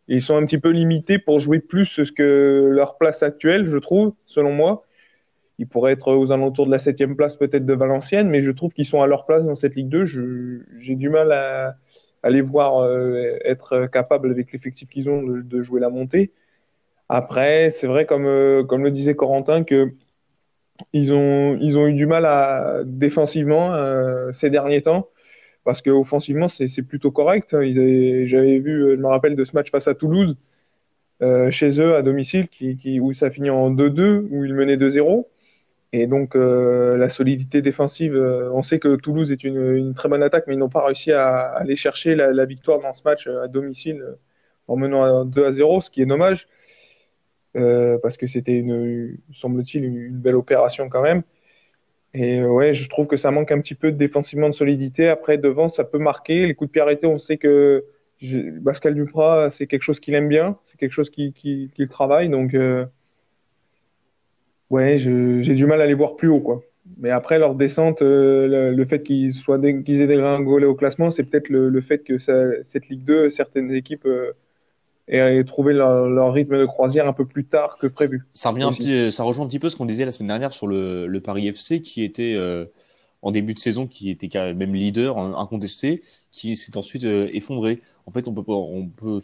ils 0.07 0.21
sont 0.21 0.35
un 0.35 0.45
petit 0.45 0.57
peu 0.57 0.69
limités 0.69 1.19
pour 1.19 1.39
jouer 1.39 1.59
plus 1.59 1.99
que 2.15 2.69
leur 2.71 2.97
place 2.97 3.23
actuelle, 3.23 3.67
je 3.69 3.77
trouve, 3.77 4.13
selon 4.25 4.53
moi. 4.53 4.85
Ils 5.59 5.67
pourraient 5.67 5.93
être 5.93 6.13
aux 6.13 6.31
alentours 6.31 6.67
de 6.67 6.71
la 6.71 6.79
septième 6.79 7.15
place 7.15 7.35
peut-être 7.35 7.65
de 7.65 7.73
Valenciennes, 7.73 8.29
mais 8.29 8.43
je 8.43 8.51
trouve 8.51 8.71
qu'ils 8.71 8.85
sont 8.85 9.01
à 9.01 9.07
leur 9.07 9.25
place 9.25 9.43
dans 9.43 9.55
cette 9.55 9.75
Ligue 9.75 9.89
2. 9.89 10.05
J'ai 10.79 10.95
du 10.95 11.09
mal 11.09 11.31
à, 11.31 11.75
aller 12.23 12.41
voir 12.41 12.79
euh, 12.79 13.37
être 13.43 13.87
capable 13.87 14.31
avec 14.31 14.51
l'effectif 14.51 14.89
qu'ils 14.89 15.09
ont 15.09 15.23
de, 15.23 15.61
jouer 15.61 15.81
la 15.81 15.89
montée. 15.89 16.31
Après, 17.09 17.71
c'est 17.71 17.87
vrai 17.87 18.05
comme 18.05 18.25
euh, 18.25 18.63
le 18.69 18.91
disait 18.91 19.15
Corentin 19.15 19.63
que 19.63 19.93
ils 20.93 21.11
ont 21.11 21.87
eu 21.87 21.93
du 21.93 22.05
mal 22.05 22.25
à 22.25 22.81
défensivement 22.85 23.73
euh, 23.73 24.31
ces 24.33 24.51
derniers 24.51 24.83
temps 24.83 25.07
parce 25.67 25.81
que 25.83 25.91
offensivement 25.91 26.47
c'est 26.49 26.81
plutôt 26.83 27.11
correct. 27.11 27.49
J'avais 27.51 28.59
vu, 28.59 28.95
je 28.95 28.95
me 28.95 29.07
rappelle 29.07 29.35
de 29.35 29.45
ce 29.45 29.53
match 29.53 29.69
face 29.71 29.87
à 29.87 29.95
Toulouse 29.95 30.35
chez 31.51 31.79
eux 31.79 31.95
à 31.95 32.01
domicile 32.01 32.47
qui, 32.47 32.99
où 32.99 33.13
ça 33.13 33.29
finit 33.29 33.49
en 33.49 33.71
2-2 33.71 34.27
où 34.31 34.45
ils 34.45 34.55
menaient 34.55 34.77
2-0 34.77 35.25
et 35.93 36.07
donc 36.07 36.35
euh, 36.35 36.97
la 36.97 37.09
solidité 37.09 37.61
défensive, 37.61 38.15
euh, 38.15 38.51
on 38.51 38.61
sait 38.61 38.79
que 38.79 38.95
Toulouse 38.97 39.31
est 39.31 39.43
une, 39.43 39.93
très 39.95 40.09
bonne 40.09 40.23
attaque, 40.23 40.45
mais 40.47 40.55
ils 40.55 40.59
n'ont 40.59 40.69
pas 40.69 40.85
réussi 40.85 41.11
à, 41.13 41.47
aller 41.53 41.75
chercher 41.77 42.15
la, 42.15 42.45
victoire 42.45 42.81
dans 42.81 42.93
ce 42.93 43.01
match 43.03 43.27
euh, 43.27 43.43
à 43.43 43.47
domicile 43.47 44.03
en 44.67 44.75
menant 44.75 45.23
2 45.25 45.45
à 45.45 45.51
0, 45.53 45.81
ce 45.81 45.89
qui 45.89 46.01
est 46.01 46.05
dommage, 46.05 46.47
parce 47.53 48.17
que 48.17 48.27
c'était, 48.27 48.63
semble-t-il, 49.33 49.85
une, 49.85 50.09
belle 50.11 50.35
opération 50.35 50.89
quand 50.89 51.01
même. 51.01 51.23
Et 52.19 52.43
ouais, 52.43 52.73
je 52.73 52.89
trouve 52.89 53.05
que 53.05 53.17
ça 53.17 53.29
manque 53.29 53.51
un 53.51 53.61
petit 53.61 53.75
peu 53.75 53.91
de 53.91 53.97
défensivement 53.97 54.49
de 54.49 54.55
solidité. 54.55 55.07
Après, 55.07 55.37
devant, 55.37 55.69
ça 55.69 55.83
peut 55.83 55.99
marquer. 55.99 56.47
Les 56.47 56.55
coups 56.55 56.69
de 56.69 56.71
pied 56.73 56.81
arrêtés, 56.81 57.05
on 57.05 57.19
sait 57.19 57.37
que 57.37 57.85
Pascal 58.65 58.95
Duprat, 58.95 59.51
c'est 59.51 59.67
quelque 59.67 59.83
chose 59.83 59.99
qu'il 59.99 60.15
aime 60.15 60.27
bien, 60.27 60.57
c'est 60.63 60.77
quelque 60.77 60.93
chose 60.93 61.11
qu'il 61.11 61.33
qui, 61.33 61.71
travaille. 61.89 62.29
Donc 62.29 62.55
ouais, 64.69 64.97
j'ai 64.97 65.53
du 65.53 65.65
mal 65.65 65.81
à 65.81 65.85
les 65.85 65.93
voir 65.93 66.15
plus 66.15 66.27
haut, 66.27 66.39
quoi. 66.39 66.63
Mais 66.97 67.09
après, 67.09 67.37
leur 67.37 67.55
descente, 67.55 68.01
euh, 68.01 68.71
le, 68.73 68.85
fait 68.85 69.03
qu'ils 69.03 69.33
qu'ils 69.83 70.01
aient 70.01 70.07
dégringolé 70.07 70.65
au 70.65 70.75
classement, 70.75 71.11
c'est 71.11 71.23
peut-être 71.23 71.49
le, 71.49 71.81
fait 71.81 71.99
que 71.99 72.17
cette 72.17 72.87
Ligue 72.89 73.03
2, 73.03 73.29
certaines 73.29 73.71
équipes 73.71 74.05
euh, 74.05 74.31
et 75.09 75.43
trouver 75.45 75.73
leur, 75.73 76.33
rythme 76.33 76.59
de 76.59 76.65
croisière 76.65 77.07
un 77.07 77.13
peu 77.13 77.25
plus 77.25 77.45
tard 77.45 77.77
que 77.77 77.87
prévu. 77.87 78.25
Ça 78.33 78.49
revient 78.49 78.63
un 78.63 78.73
petit, 78.73 79.11
ça 79.11 79.23
rejoint 79.23 79.45
un 79.45 79.47
petit 79.47 79.59
peu 79.59 79.69
ce 79.69 79.77
qu'on 79.77 79.85
disait 79.85 80.05
la 80.05 80.11
semaine 80.11 80.27
dernière 80.27 80.53
sur 80.53 80.67
le, 80.67 81.07
le 81.07 81.21
Paris 81.21 81.47
FC 81.47 81.81
qui 81.81 82.03
était 82.03 82.33
euh, 82.35 82.65
en 83.21 83.31
début 83.31 83.53
de 83.53 83.59
saison 83.59 83.87
qui 83.87 84.09
était 84.09 84.53
même 84.53 84.75
leader 84.75 85.17
incontesté, 85.17 86.03
qui 86.31 86.55
s'est 86.57 86.77
ensuite 86.77 87.05
euh, 87.05 87.29
effondré. 87.31 87.81
En 88.05 88.11
fait, 88.11 88.27
on 88.27 88.33
peut 88.33 88.43
on 88.47 88.87
peut 88.87 89.21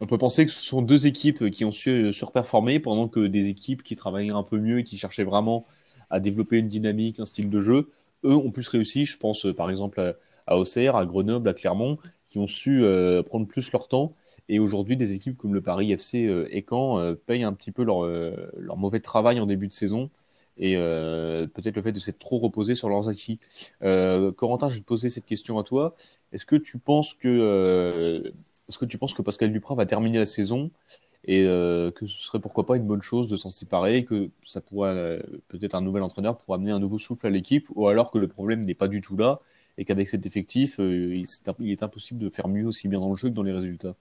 on 0.00 0.06
peut 0.06 0.18
penser 0.18 0.44
que 0.44 0.52
ce 0.52 0.62
sont 0.62 0.82
deux 0.82 1.06
équipes 1.06 1.50
qui 1.50 1.64
ont 1.64 1.72
su 1.72 2.12
surperformer 2.12 2.80
pendant 2.80 3.08
que 3.08 3.20
des 3.20 3.48
équipes 3.48 3.82
qui 3.82 3.94
travaillaient 3.94 4.30
un 4.30 4.42
peu 4.42 4.58
mieux 4.58 4.80
et 4.80 4.84
qui 4.84 4.98
cherchaient 4.98 5.24
vraiment 5.24 5.64
à 6.10 6.20
développer 6.20 6.58
une 6.58 6.68
dynamique, 6.68 7.18
un 7.20 7.26
style 7.26 7.50
de 7.50 7.60
jeu, 7.60 7.88
eux 8.24 8.34
ont 8.34 8.50
plus 8.50 8.66
réussi. 8.68 9.06
Je 9.06 9.16
pense 9.16 9.46
par 9.56 9.70
exemple 9.70 10.00
à, 10.00 10.14
à 10.46 10.58
Auxerre, 10.58 10.96
à 10.96 11.06
Grenoble, 11.06 11.48
à 11.48 11.54
Clermont, 11.54 11.98
ont 12.38 12.46
su 12.46 12.84
euh, 12.84 13.22
prendre 13.22 13.46
plus 13.46 13.72
leur 13.72 13.88
temps. 13.88 14.12
Et 14.48 14.58
aujourd'hui, 14.58 14.96
des 14.96 15.12
équipes 15.12 15.36
comme 15.36 15.54
le 15.54 15.60
Paris 15.60 15.92
FC 15.92 16.26
euh, 16.26 16.46
et 16.50 16.64
Caen 16.68 16.98
euh, 16.98 17.14
payent 17.14 17.42
un 17.42 17.52
petit 17.52 17.72
peu 17.72 17.82
leur, 17.82 18.06
leur 18.06 18.76
mauvais 18.76 19.00
travail 19.00 19.40
en 19.40 19.46
début 19.46 19.68
de 19.68 19.72
saison 19.72 20.10
et 20.58 20.74
peut-être 20.74 21.76
le 21.76 21.82
fait 21.82 21.92
de 21.92 22.00
s'être 22.00 22.18
trop 22.18 22.38
reposé 22.38 22.74
sur 22.74 22.88
leurs 22.88 23.10
acquis. 23.10 23.38
Corentin, 23.80 24.70
je 24.70 24.76
vais 24.76 24.80
te 24.80 24.86
poser 24.86 25.10
cette 25.10 25.26
question 25.26 25.58
à 25.58 25.64
toi. 25.64 25.94
Est-ce 26.32 26.46
que 26.46 26.56
tu 26.56 26.78
penses 26.78 27.12
que 27.12 28.32
est-ce 28.66 28.78
que 28.78 28.86
tu 28.86 28.96
penses 28.96 29.12
que 29.12 29.20
Pascal 29.20 29.52
Duprat 29.52 29.74
va 29.74 29.84
terminer 29.84 30.16
la 30.16 30.24
saison 30.24 30.70
et 31.26 31.42
que 31.42 32.06
ce 32.06 32.22
serait 32.22 32.40
pourquoi 32.40 32.64
pas 32.64 32.78
une 32.78 32.86
bonne 32.86 33.02
chose 33.02 33.28
de 33.28 33.36
s'en 33.36 33.50
séparer, 33.50 34.06
que 34.06 34.30
ça 34.46 34.62
pourrait 34.62 35.22
peut-être 35.48 35.74
un 35.74 35.82
nouvel 35.82 36.02
entraîneur 36.02 36.38
pour 36.38 36.54
amener 36.54 36.70
un 36.70 36.78
nouveau 36.78 36.98
souffle 36.98 37.26
à 37.26 37.30
l'équipe, 37.30 37.68
ou 37.74 37.88
alors 37.88 38.10
que 38.10 38.16
le 38.16 38.26
problème 38.26 38.64
n'est 38.64 38.74
pas 38.74 38.88
du 38.88 39.02
tout 39.02 39.18
là 39.18 39.42
et 39.78 39.84
qu'avec 39.84 40.08
cet 40.08 40.24
effectif, 40.26 40.80
euh, 40.80 41.22
il 41.60 41.70
est 41.70 41.82
impossible 41.82 42.20
de 42.20 42.30
faire 42.30 42.48
mieux 42.48 42.66
aussi 42.66 42.88
bien 42.88 43.00
dans 43.00 43.10
le 43.10 43.16
jeu 43.16 43.28
que 43.28 43.34
dans 43.34 43.42
les 43.42 43.52
résultats. 43.52 43.94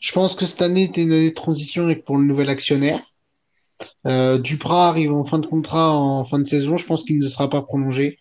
Je 0.00 0.12
pense 0.12 0.34
que 0.34 0.46
cette 0.46 0.62
année 0.62 0.84
était 0.84 1.02
une 1.02 1.12
année 1.12 1.30
de 1.30 1.34
transition 1.34 1.84
avec 1.84 2.04
pour 2.04 2.16
le 2.16 2.24
nouvel 2.24 2.48
actionnaire. 2.48 3.02
Euh, 4.06 4.38
Duprat 4.38 4.88
arrive 4.88 5.12
en 5.12 5.24
fin 5.24 5.38
de 5.38 5.46
contrat 5.46 5.92
en 5.92 6.24
fin 6.24 6.38
de 6.38 6.46
saison. 6.46 6.76
Je 6.76 6.86
pense 6.86 7.04
qu'il 7.04 7.18
ne 7.18 7.26
sera 7.26 7.50
pas 7.50 7.62
prolongé. 7.62 8.18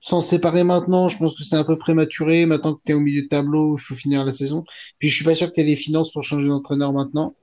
Sans 0.00 0.20
séparer 0.20 0.62
maintenant, 0.62 1.08
je 1.08 1.16
pense 1.16 1.34
que 1.34 1.42
c'est 1.42 1.56
un 1.56 1.64
peu 1.64 1.78
prématuré. 1.78 2.44
Maintenant 2.44 2.74
que 2.74 2.80
tu 2.84 2.92
es 2.92 2.94
au 2.94 3.00
milieu 3.00 3.22
de 3.22 3.28
tableau, 3.28 3.76
il 3.78 3.80
faut 3.80 3.94
finir 3.94 4.24
la 4.24 4.32
saison. 4.32 4.64
Puis 4.98 5.08
je 5.08 5.16
suis 5.16 5.24
pas 5.24 5.34
sûr 5.34 5.48
que 5.48 5.54
tu 5.54 5.64
les 5.64 5.76
finances 5.76 6.12
pour 6.12 6.22
changer 6.22 6.48
d'entraîneur 6.48 6.92
maintenant. 6.92 7.34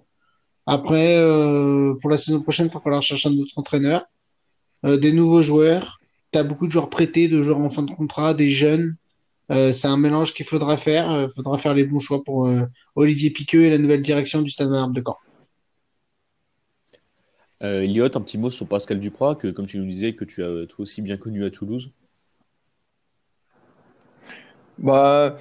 Après, 0.66 1.18
euh, 1.18 1.94
pour 2.02 2.10
la 2.10 2.18
saison 2.18 2.42
prochaine, 2.42 2.68
il 2.68 2.74
va 2.74 2.80
falloir 2.80 3.02
chercher 3.02 3.30
un 3.30 3.38
autre 3.38 3.52
entraîneur, 3.58 4.06
des 4.84 5.14
nouveaux 5.14 5.42
joueurs 5.42 6.02
tu 6.34 6.40
as 6.40 6.44
beaucoup 6.44 6.68
de 6.68 6.72
joueurs 6.72 6.90
prêtés, 6.90 7.28
de 7.28 7.42
joueurs 7.42 7.60
en 7.60 7.70
fin 7.70 7.84
de 7.84 7.92
contrat, 7.92 8.34
des 8.34 8.52
jeunes. 8.52 8.98
Euh, 9.52 9.72
c'est 9.72 9.88
un 9.88 9.98
mélange 9.98 10.34
qu'il 10.34 10.46
faudra 10.46 10.78
faire. 10.78 11.06
Il 11.10 11.16
euh, 11.16 11.30
faudra 11.30 11.58
faire 11.58 11.74
les 11.74 11.84
bons 11.84 12.00
choix 12.00 12.24
pour 12.24 12.48
euh, 12.48 12.64
Olivier 12.96 13.30
Piqueux 13.30 13.64
et 13.64 13.70
la 13.70 13.78
nouvelle 13.78 14.02
direction 14.02 14.42
du 14.42 14.50
Stade 14.50 14.70
Malherbe 14.70 14.94
de 14.94 15.04
Caen. 15.06 15.18
Elliot, 17.62 18.06
un 18.06 18.22
petit 18.22 18.38
mot 18.38 18.50
sur 18.50 18.68
Pascal 18.68 19.00
Duprat, 19.00 19.36
que 19.36 19.48
comme 19.48 19.68
tu 19.68 19.78
nous 19.78 19.86
disais, 19.86 20.16
que 20.16 20.26
tu 20.26 20.44
as 20.44 20.66
toi 20.66 20.84
aussi 20.84 21.02
bien 21.02 21.16
connu 21.16 21.46
à 21.46 21.50
Toulouse. 21.50 21.94
Bah, 24.78 25.38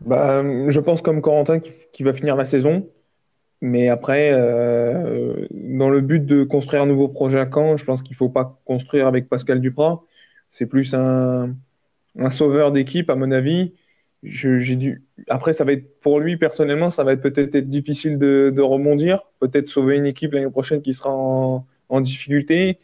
bah 0.00 0.42
je 0.70 0.80
pense 0.80 1.02
comme 1.02 1.20
Corentin 1.20 1.60
qui 1.92 2.02
va 2.04 2.14
finir 2.14 2.36
la 2.36 2.46
saison. 2.46 2.88
Mais 3.62 3.88
après, 3.88 4.30
euh, 4.32 5.46
dans 5.52 5.90
le 5.90 6.00
but 6.00 6.24
de 6.24 6.44
construire 6.44 6.82
un 6.82 6.86
nouveau 6.86 7.08
projet 7.08 7.38
à 7.38 7.48
Caen, 7.52 7.76
je 7.76 7.84
pense 7.84 8.02
qu'il 8.02 8.16
faut 8.16 8.30
pas 8.30 8.58
construire 8.64 9.06
avec 9.06 9.28
Pascal 9.28 9.60
Duprat. 9.60 10.02
C'est 10.52 10.66
plus 10.66 10.94
un, 10.94 11.54
un 12.18 12.30
sauveur 12.30 12.72
d'équipe, 12.72 13.10
à 13.10 13.16
mon 13.16 13.30
avis. 13.30 13.72
J'ai 14.22 14.76
dû. 14.76 15.02
Après, 15.28 15.52
ça 15.52 15.64
va 15.64 15.72
être 15.72 16.00
pour 16.00 16.20
lui 16.20 16.36
personnellement, 16.36 16.90
ça 16.90 17.04
va 17.04 17.12
être 17.14 17.22
peut-être 17.22 17.54
être 17.54 17.70
difficile 17.70 18.18
de, 18.18 18.52
de 18.54 18.60
rebondir, 18.62 19.22
peut-être 19.40 19.68
sauver 19.68 19.96
une 19.96 20.06
équipe 20.06 20.32
l'année 20.32 20.50
prochaine 20.50 20.82
qui 20.82 20.92
sera 20.92 21.10
en, 21.10 21.66
en 21.88 22.00
difficulté. 22.02 22.78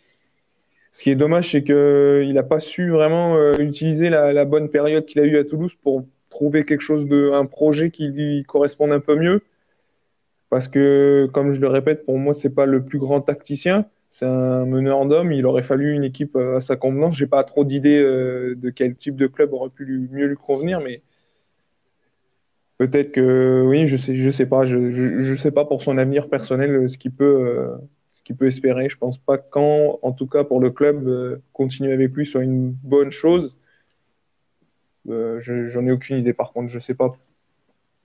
Ce 0.93 1.03
qui 1.03 1.11
est 1.11 1.15
dommage, 1.15 1.53
c'est 1.53 1.63
qu'il 1.63 2.33
n'a 2.33 2.43
pas 2.43 2.61
su 2.61 2.89
vraiment 2.89 3.37
euh, 3.37 3.53
utiliser 3.59 4.09
la, 4.09 4.33
la 4.33 4.45
bonne 4.47 4.71
période 4.71 5.05
qu'il 5.05 5.21
a 5.21 5.25
eue 5.25 5.37
à 5.37 5.45
Toulouse 5.45 5.73
pour 5.83 6.07
trouver 6.31 6.65
quelque 6.65 6.81
chose 6.81 7.07
de, 7.07 7.33
un 7.33 7.45
projet 7.45 7.91
qui 7.91 8.09
lui 8.09 8.45
corresponde 8.45 8.93
un 8.93 9.01
peu 9.01 9.17
mieux. 9.17 9.43
Parce 10.51 10.69
que, 10.69 11.29
comme 11.33 11.53
je 11.55 11.61
le 11.61 11.69
répète, 11.69 12.05
pour 12.05 12.19
moi, 12.19 12.35
c'est 12.35 12.55
pas 12.55 12.67
le 12.67 12.85
plus 12.85 12.99
grand 12.99 13.21
tacticien. 13.21 13.87
C'est 14.11 14.25
un 14.25 14.65
meneur 14.65 15.05
d'hommes. 15.07 15.33
Il 15.33 15.45
aurait 15.47 15.63
fallu 15.63 15.95
une 15.95 16.05
équipe 16.05 16.37
euh, 16.37 16.59
à 16.59 16.61
sa 16.61 16.77
convenance. 16.77 17.17
J'ai 17.17 17.27
pas 17.27 17.45
trop 17.45 17.65
d'idées 17.65 17.99
euh, 17.99 18.55
de 18.57 18.71
quel 18.71 18.97
type 18.97 19.17
de 19.17 19.27
club 19.27 19.53
aurait 19.53 19.71
pu 19.71 20.09
mieux 20.11 20.27
lui 20.27 20.37
convenir, 20.37 20.81
mais 20.81 21.03
peut-être 22.79 23.13
que 23.13 23.63
oui, 23.67 23.87
je 23.87 23.97
sais, 23.97 24.17
je 24.17 24.31
sais 24.31 24.47
pas. 24.47 24.65
Je, 24.67 25.37
sais 25.43 25.51
pas 25.51 25.65
pour 25.65 25.83
son 25.83 25.99
avenir 25.99 26.29
personnel 26.29 26.71
euh, 26.71 26.89
ce 26.89 26.97
qu'il 26.99 27.13
peut, 27.13 27.69
ce 28.13 28.23
qu'il 28.23 28.37
peut 28.37 28.47
espérer. 28.47 28.89
Je 28.89 28.97
pense 28.97 29.19
pas 29.19 29.39
quand, 29.39 29.99
en 30.03 30.13
tout 30.13 30.27
cas 30.27 30.45
pour 30.45 30.61
le 30.61 30.71
club, 30.71 31.41
continuer 31.53 31.93
avec 31.93 32.13
lui 32.15 32.27
soit 32.27 32.45
une 32.45 32.71
bonne 32.71 33.11
chose. 33.11 33.57
J'en 35.07 35.87
ai 35.87 35.93
aucune 35.93 36.19
idée. 36.19 36.33
Par 36.33 36.53
contre, 36.53 36.71
je 36.71 36.79
sais 36.79 36.95
pas 36.95 37.11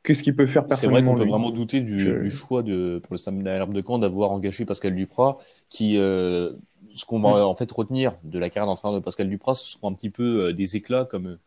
qu'est-ce 0.04 0.24
qu'il 0.24 0.36
peut 0.36 0.48
faire 0.48 0.66
personnellement 0.66 0.98
C'est 0.98 1.04
vrai 1.04 1.14
qu'on 1.14 1.24
peut 1.24 1.30
vraiment 1.30 1.52
douter 1.52 1.82
du, 1.82 2.30
choix 2.30 2.64
de, 2.64 3.00
pour 3.04 3.14
le 3.14 3.18
Stade 3.18 3.42
de 3.42 3.84
Caen 3.86 4.00
d'avoir 4.00 4.32
engagé 4.32 4.66
Pascal 4.66 4.96
Duprat, 4.96 5.38
qui, 5.70 5.98
euh, 5.98 6.54
ce 6.96 7.06
qu'on 7.06 7.20
va 7.20 7.46
en 7.46 7.56
fait 7.56 7.72
retenir 7.72 8.14
de 8.24 8.40
la 8.40 8.50
carrière 8.50 8.68
d'entraîneur 8.68 9.00
de 9.00 9.04
Pascal 9.04 9.30
Duprat, 9.30 9.56
ce 9.56 9.72
seront 9.72 9.90
un 9.90 9.94
petit 9.94 10.10
peu 10.10 10.48
euh, 10.48 10.54
des 10.54 10.76
éclats 10.76 11.06
comme 11.06 11.38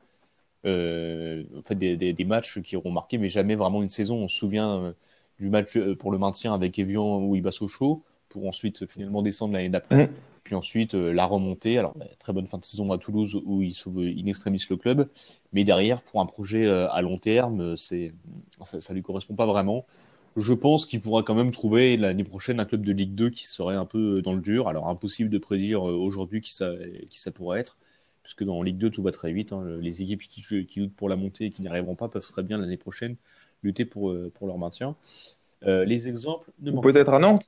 euh, 0.67 1.45
en 1.59 1.63
fait 1.63 1.75
des, 1.75 1.97
des, 1.97 2.25
matchs 2.25 2.61
qui 2.61 2.77
auront 2.77 2.91
marqué, 2.91 3.19
mais 3.19 3.29
jamais 3.29 3.55
vraiment 3.55 3.83
une 3.83 3.91
saison. 3.91 4.17
On 4.17 4.29
se 4.29 4.39
souvient 4.39 4.95
du 5.39 5.51
match 5.51 5.79
pour 5.99 6.11
le 6.11 6.19
maintien 6.19 6.55
avec 6.55 6.79
Evian 6.79 7.19
où 7.19 7.37
il 7.37 7.43
bat 7.43 7.51
Sochaux, 7.51 8.03
pour 8.35 8.49
ensuite 8.49 8.85
finalement 8.91 9.23
descendre 9.23 9.55
l'année 9.55 9.69
d'après. 9.69 10.09
Mm. 10.09 10.11
Puis 10.43 10.57
ensuite, 10.57 10.95
euh, 10.97 11.13
la 11.13 11.25
remontée. 11.25 11.79
Alors, 11.79 11.95
très 12.19 12.33
bonne 12.33 12.49
fin 12.49 12.59
de 12.59 12.65
saison 12.65 12.91
à 12.91 12.99
Toulouse 12.99 13.41
où 13.47 13.63
il 13.63 13.73
sauve 13.73 14.01
in 14.01 14.27
extremis 14.27 14.61
le 14.69 14.77
club. 14.77 15.09
Mais 15.53 15.63
derrière, 15.63 16.03
pour 16.03 16.21
un 16.21 16.27
projet 16.27 16.67
euh, 16.67 16.91
à 16.91 17.01
long 17.01 17.17
terme, 17.17 17.77
c'est, 17.77 18.13
ça, 18.63 18.81
ça 18.81 18.93
lui 18.93 19.03
correspond 19.03 19.37
pas 19.37 19.47
vraiment. 19.47 19.87
Je 20.37 20.53
pense 20.53 20.85
qu'il 20.85 21.01
pourra 21.01 21.23
quand 21.23 21.37
même 21.37 21.53
trouver 21.53 21.97
l'année 21.97 22.25
prochaine 22.25 22.59
un 22.59 22.65
club 22.65 22.85
de 22.85 22.91
Ligue 22.91 23.15
2 23.15 23.31
qui 23.31 23.47
serait 23.47 23.77
un 23.77 23.85
peu 23.85 24.21
dans 24.21 24.35
le 24.35 24.41
dur. 24.41 24.67
Alors, 24.67 24.89
impossible 24.89 25.31
de 25.31 25.39
prédire 25.39 25.89
euh, 25.89 25.95
aujourd'hui 25.95 26.41
qui 26.41 26.53
ça, 26.53 26.73
qui 27.09 27.21
ça 27.21 27.31
pourrait 27.31 27.61
être. 27.61 27.79
Puisque 28.25 28.43
dans 28.43 28.61
Ligue 28.63 28.79
2, 28.79 28.91
tout 28.91 29.03
va 29.03 29.13
très 29.13 29.33
vite. 29.33 29.53
Hein. 29.53 29.65
Les 29.81 30.03
équipes 30.03 30.23
qui, 30.23 30.43
qui 30.67 30.81
luttent 30.81 30.97
pour 30.97 31.09
la 31.09 31.15
montée 31.15 31.45
et 31.45 31.51
qui 31.51 31.63
n'y 31.63 31.69
arriveront 31.69 31.95
pas 31.95 32.09
peuvent 32.09 32.27
très 32.27 32.43
bien 32.43 32.59
l'année 32.59 32.79
prochaine 32.79 33.15
lutter 33.63 33.85
pour, 33.85 34.15
pour 34.35 34.47
leur 34.47 34.59
maintien. 34.59 34.97
les 35.63 36.09
exemples. 36.09 36.51
Peut-être 36.83 37.15
à 37.15 37.19
Nantes 37.19 37.45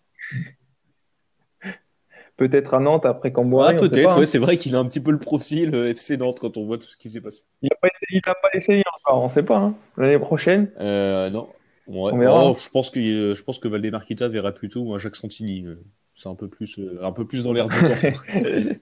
peut-être 2.36 2.74
à 2.74 2.80
Nantes 2.80 3.06
après 3.06 3.32
Camboire. 3.32 3.68
Ah, 3.70 3.74
peut-être, 3.74 4.18
ouais, 4.18 4.26
c'est 4.26 4.38
vrai 4.38 4.56
qu'il 4.56 4.74
a 4.76 4.78
un 4.78 4.84
petit 4.84 5.00
peu 5.00 5.10
le 5.10 5.18
profil 5.18 5.74
euh, 5.74 5.90
FC 5.90 6.16
Nantes 6.16 6.38
quand 6.40 6.56
on 6.56 6.66
voit 6.66 6.78
tout 6.78 6.88
ce 6.88 6.96
qui 6.96 7.08
s'est 7.08 7.20
passé. 7.20 7.42
Il 7.62 7.68
n'a 7.70 7.76
pas, 7.80 8.34
pas, 8.42 8.48
essayé 8.54 8.82
encore, 8.98 9.22
on 9.22 9.28
ne 9.28 9.32
sait 9.32 9.42
pas. 9.42 9.56
Hein. 9.56 9.74
L'année 9.96 10.18
prochaine 10.18 10.70
euh, 10.80 11.30
Non. 11.30 11.48
On 11.88 12.16
verra. 12.16 12.50
Oh, 12.50 12.56
je, 12.58 12.68
pense 12.70 12.90
que, 12.90 13.00
euh, 13.00 13.34
je 13.34 13.42
pense 13.42 13.58
que 13.58 13.68
Valdemar 13.68 14.04
Kita 14.04 14.28
verra 14.28 14.52
plutôt 14.52 14.92
un 14.94 14.98
Jacques 14.98 15.16
Santini. 15.16 15.64
Euh, 15.64 15.82
c'est 16.14 16.28
un 16.28 16.34
peu 16.34 16.48
plus, 16.48 16.80
un 17.02 17.12
peu 17.12 17.26
plus 17.26 17.44
dans 17.44 17.52
l'air 17.52 17.68
du 17.68 17.78
temps. 17.82 18.20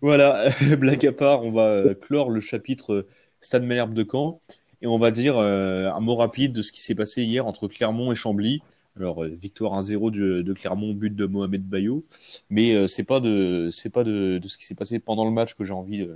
voilà, 0.00 0.48
blague 0.78 1.06
à 1.06 1.12
part, 1.12 1.44
on 1.44 1.52
va 1.52 1.94
clore 1.94 2.30
le 2.30 2.40
chapitre 2.40 3.06
Stade 3.42 3.64
Malherbe 3.64 3.94
de 3.94 4.06
Caen 4.10 4.40
et 4.82 4.86
on 4.86 4.98
va 4.98 5.10
dire 5.10 5.36
un 5.36 6.00
mot 6.00 6.14
rapide 6.14 6.54
de 6.54 6.62
ce 6.62 6.72
qui 6.72 6.82
s'est 6.82 6.94
passé 6.94 7.22
hier 7.22 7.46
entre 7.46 7.68
Clermont 7.68 8.10
et 8.10 8.14
Chambly. 8.14 8.62
Alors, 9.00 9.24
euh, 9.24 9.28
victoire 9.28 9.80
1-0 9.80 10.10
de, 10.10 10.52
Clermont, 10.52 10.92
but 10.92 11.16
de 11.16 11.24
Mohamed 11.24 11.62
Bayo. 11.62 12.04
Mais 12.50 12.74
euh, 12.74 12.86
c'est 12.86 13.04
pas 13.04 13.18
de 13.18 13.70
c'est 13.72 13.88
pas 13.88 14.04
de, 14.04 14.38
ce 14.46 14.58
qui 14.58 14.66
s'est 14.66 14.74
passé 14.74 14.98
pendant 14.98 15.24
le 15.24 15.30
match 15.30 15.54
que 15.54 15.64
j'ai 15.64 15.72
envie 15.72 16.06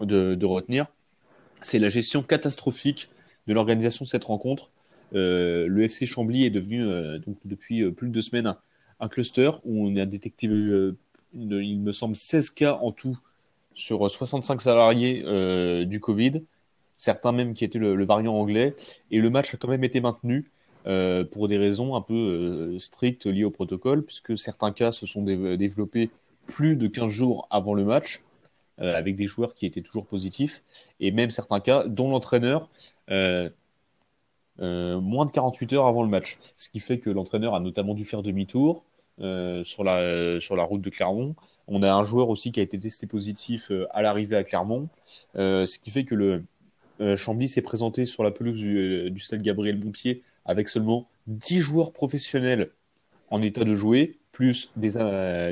de, 0.00 0.44
retenir. 0.44 0.86
C'est 1.60 1.78
la 1.78 1.90
gestion 1.90 2.22
catastrophique 2.22 3.10
de 3.46 3.52
l'organisation 3.52 4.04
de 4.06 4.08
cette 4.08 4.24
rencontre. 4.24 4.70
Euh, 5.14 5.66
le 5.68 5.84
FC 5.84 6.06
Chambly 6.06 6.46
est 6.46 6.50
devenu 6.50 6.84
donc 7.18 7.36
depuis 7.44 7.90
plus 7.92 8.08
de 8.08 8.14
deux 8.14 8.22
semaines 8.22 8.54
un, 8.98 9.08
cluster 9.08 9.50
où 9.64 9.86
on 9.86 9.96
a 9.96 10.06
détecté, 10.06 10.46
il 10.46 11.80
me 11.80 11.92
semble, 11.92 12.16
16 12.16 12.50
cas 12.50 12.78
en 12.80 12.92
tout 12.92 13.18
sur 13.74 14.10
65 14.10 14.62
salariés 14.62 15.84
du 15.84 16.00
Covid, 16.00 16.42
certains 16.96 17.32
même 17.32 17.52
qui 17.52 17.64
étaient 17.64 17.78
le, 17.78 18.04
variant 18.06 18.34
anglais, 18.34 18.74
et 19.10 19.20
le 19.20 19.28
match 19.28 19.52
a 19.52 19.58
quand 19.58 19.68
même 19.68 19.84
été 19.84 20.00
maintenu. 20.00 20.50
Euh, 20.86 21.24
pour 21.24 21.48
des 21.48 21.58
raisons 21.58 21.96
un 21.96 22.00
peu 22.00 22.14
euh, 22.14 22.78
strictes 22.78 23.26
liées 23.26 23.44
au 23.44 23.50
protocole, 23.50 24.04
puisque 24.04 24.38
certains 24.38 24.70
cas 24.70 24.92
se 24.92 25.06
sont 25.06 25.22
développés 25.22 26.10
plus 26.46 26.76
de 26.76 26.86
15 26.86 27.10
jours 27.10 27.48
avant 27.50 27.74
le 27.74 27.84
match, 27.84 28.22
euh, 28.80 28.94
avec 28.94 29.16
des 29.16 29.26
joueurs 29.26 29.54
qui 29.54 29.66
étaient 29.66 29.82
toujours 29.82 30.06
positifs, 30.06 30.62
et 31.00 31.10
même 31.10 31.30
certains 31.30 31.60
cas 31.60 31.84
dont 31.86 32.10
l'entraîneur 32.10 32.68
moins 34.58 35.26
de 35.26 35.30
48 35.30 35.72
heures 35.74 35.86
avant 35.86 36.02
le 36.02 36.08
match. 36.08 36.38
Ce 36.56 36.68
qui 36.68 36.80
fait 36.80 36.98
que 36.98 37.10
l'entraîneur 37.10 37.54
a 37.54 37.60
notamment 37.60 37.94
dû 37.94 38.04
faire 38.04 38.22
demi-tour 38.22 38.84
sur, 39.18 39.84
la, 39.84 40.40
sur 40.40 40.56
la 40.56 40.64
route 40.64 40.82
de 40.82 40.90
Clermont. 40.90 41.34
On 41.68 41.82
a 41.82 41.92
un 41.92 42.04
joueur 42.04 42.28
aussi 42.28 42.52
qui 42.52 42.60
a 42.60 42.62
été 42.62 42.78
testé 42.78 43.06
positif 43.06 43.70
à 43.90 44.02
l'arrivée 44.02 44.36
à 44.36 44.44
Clermont, 44.44 44.88
ce 45.34 45.78
qui 45.78 45.90
fait 45.90 46.04
que 46.04 46.14
le, 46.14 46.44
Chambly 47.16 47.48
s'est 47.48 47.60
présenté 47.60 48.06
sur 48.06 48.22
la 48.22 48.30
pelouse 48.30 48.56
du, 48.56 49.10
du 49.10 49.20
stade 49.20 49.42
Gabriel 49.42 49.78
Montpied 49.78 50.22
avec 50.46 50.68
seulement 50.68 51.08
10 51.26 51.60
joueurs 51.60 51.92
professionnels 51.92 52.70
en 53.30 53.42
état 53.42 53.64
de 53.64 53.74
jouer, 53.74 54.18
plus 54.32 54.70
des, 54.76 54.92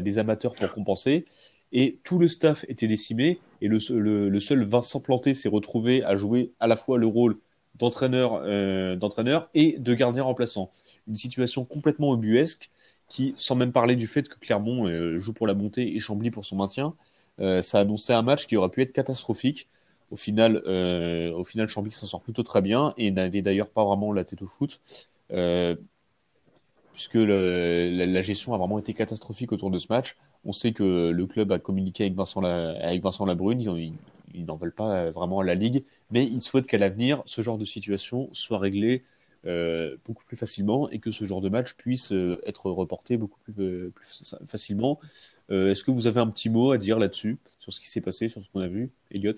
des 0.02 0.18
amateurs 0.18 0.54
pour 0.54 0.70
compenser 0.72 1.24
et 1.74 1.98
tout 2.04 2.18
le 2.18 2.28
staff 2.28 2.64
était 2.68 2.86
décimé 2.86 3.40
et 3.60 3.68
le, 3.68 3.80
seul 3.80 4.64
Vincent 4.64 5.00
Planté 5.00 5.34
s'est 5.34 5.48
retrouvé 5.48 6.04
à 6.04 6.16
jouer 6.16 6.52
à 6.60 6.68
la 6.68 6.76
fois 6.76 6.98
le 6.98 7.06
rôle 7.06 7.36
d'entraîneur 7.74 8.42
euh, 8.44 8.94
d'entraîneur 8.94 9.50
et 9.54 9.76
de 9.78 9.94
gardien 9.94 10.22
remplaçant. 10.22 10.70
Une 11.08 11.16
situation 11.16 11.64
complètement 11.64 12.14
ubuesque 12.14 12.70
qui, 13.08 13.34
sans 13.36 13.56
même 13.56 13.72
parler 13.72 13.96
du 13.96 14.06
fait 14.06 14.28
que 14.28 14.38
Clermont 14.38 14.86
euh, 14.86 15.18
joue 15.18 15.32
pour 15.32 15.48
la 15.48 15.54
montée 15.54 15.96
et 15.96 15.98
Chambly 15.98 16.30
pour 16.30 16.44
son 16.44 16.56
maintien, 16.56 16.94
euh, 17.40 17.60
ça 17.60 17.80
annonçait 17.80 18.14
un 18.14 18.22
match 18.22 18.46
qui 18.46 18.56
aurait 18.56 18.70
pu 18.70 18.80
être 18.80 18.92
catastrophique. 18.92 19.68
Au 20.10 20.16
final, 20.16 20.62
euh, 20.66 21.32
au 21.32 21.44
final 21.44 21.68
s'en 21.68 22.06
sort 22.06 22.20
plutôt 22.20 22.42
très 22.42 22.62
bien 22.62 22.94
et 22.96 23.10
n'avait 23.10 23.42
d'ailleurs 23.42 23.68
pas 23.68 23.84
vraiment 23.84 24.12
la 24.12 24.24
tête 24.24 24.42
au 24.42 24.46
foot. 24.46 24.80
Euh, 25.32 25.74
puisque 26.92 27.14
la, 27.14 28.22
gestion 28.22 28.54
a 28.54 28.58
vraiment 28.58 28.78
été 28.78 28.94
catastrophique 28.94 29.50
autour 29.52 29.70
de 29.70 29.78
ce 29.78 29.86
match. 29.90 30.16
On 30.44 30.52
sait 30.52 30.72
que 30.72 31.10
le 31.10 31.26
club 31.26 31.50
a 31.50 31.58
communiqué 31.58 32.04
avec 32.04 32.14
Vincent, 32.14 32.40
Labrune, 32.40 33.60
ils, 34.32 34.44
n'en 34.44 34.56
veulent 34.56 34.72
pas 34.72 35.10
vraiment 35.10 35.40
à 35.40 35.44
la 35.44 35.56
Ligue, 35.56 35.84
mais 36.12 36.24
ils 36.24 36.42
souhaitent 36.42 36.68
qu'à 36.68 36.78
l'avenir, 36.78 37.22
ce 37.26 37.40
genre 37.40 37.58
de 37.58 37.64
situation 37.64 38.28
soit 38.32 38.58
réglé 38.58 39.02
euh, 39.46 39.96
beaucoup 40.06 40.24
plus 40.24 40.36
facilement 40.36 40.88
et 40.88 41.00
que 41.00 41.10
ce 41.10 41.24
genre 41.24 41.40
de 41.40 41.48
match 41.48 41.74
puisse 41.74 42.12
euh, 42.12 42.40
être 42.46 42.70
reporté 42.70 43.16
beaucoup 43.16 43.40
plus, 43.40 43.90
plus 43.90 44.36
facilement. 44.46 45.00
Est-ce 45.50 45.84
que 45.84 45.90
vous 45.90 46.06
avez 46.06 46.20
un 46.20 46.28
petit 46.28 46.48
mot 46.48 46.70
à 46.70 46.78
dire 46.78 46.98
là-dessus, 46.98 47.36
sur 47.58 47.72
ce 47.72 47.80
qui 47.80 47.90
s'est 47.90 48.00
passé, 48.00 48.28
sur 48.28 48.42
ce 48.42 48.48
qu'on 48.50 48.60
a 48.60 48.68
vu, 48.68 48.90
Elliot 49.10 49.34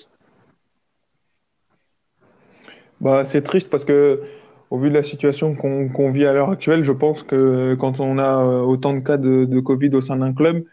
bah, 3.00 3.24
C'est 3.26 3.42
triste 3.42 3.68
parce 3.70 3.84
que 3.84 4.22
au 4.70 4.78
vu 4.78 4.88
de 4.90 4.94
la 4.94 5.04
situation 5.04 5.54
qu'on 5.54 5.88
qu 5.88 6.10
vit 6.12 6.26
à 6.26 6.32
l'heure 6.32 6.50
actuelle, 6.50 6.82
je 6.84 6.92
pense 6.92 7.22
que 7.22 7.76
quand 7.78 8.00
on 8.00 8.18
a 8.18 8.42
autant 8.62 8.94
de 8.94 9.00
cas 9.00 9.16
de, 9.16 9.44
de 9.44 9.60
Covid 9.60 9.90
au 9.94 10.00
sein 10.00 10.16
d'un 10.16 10.32
club, 10.34 10.64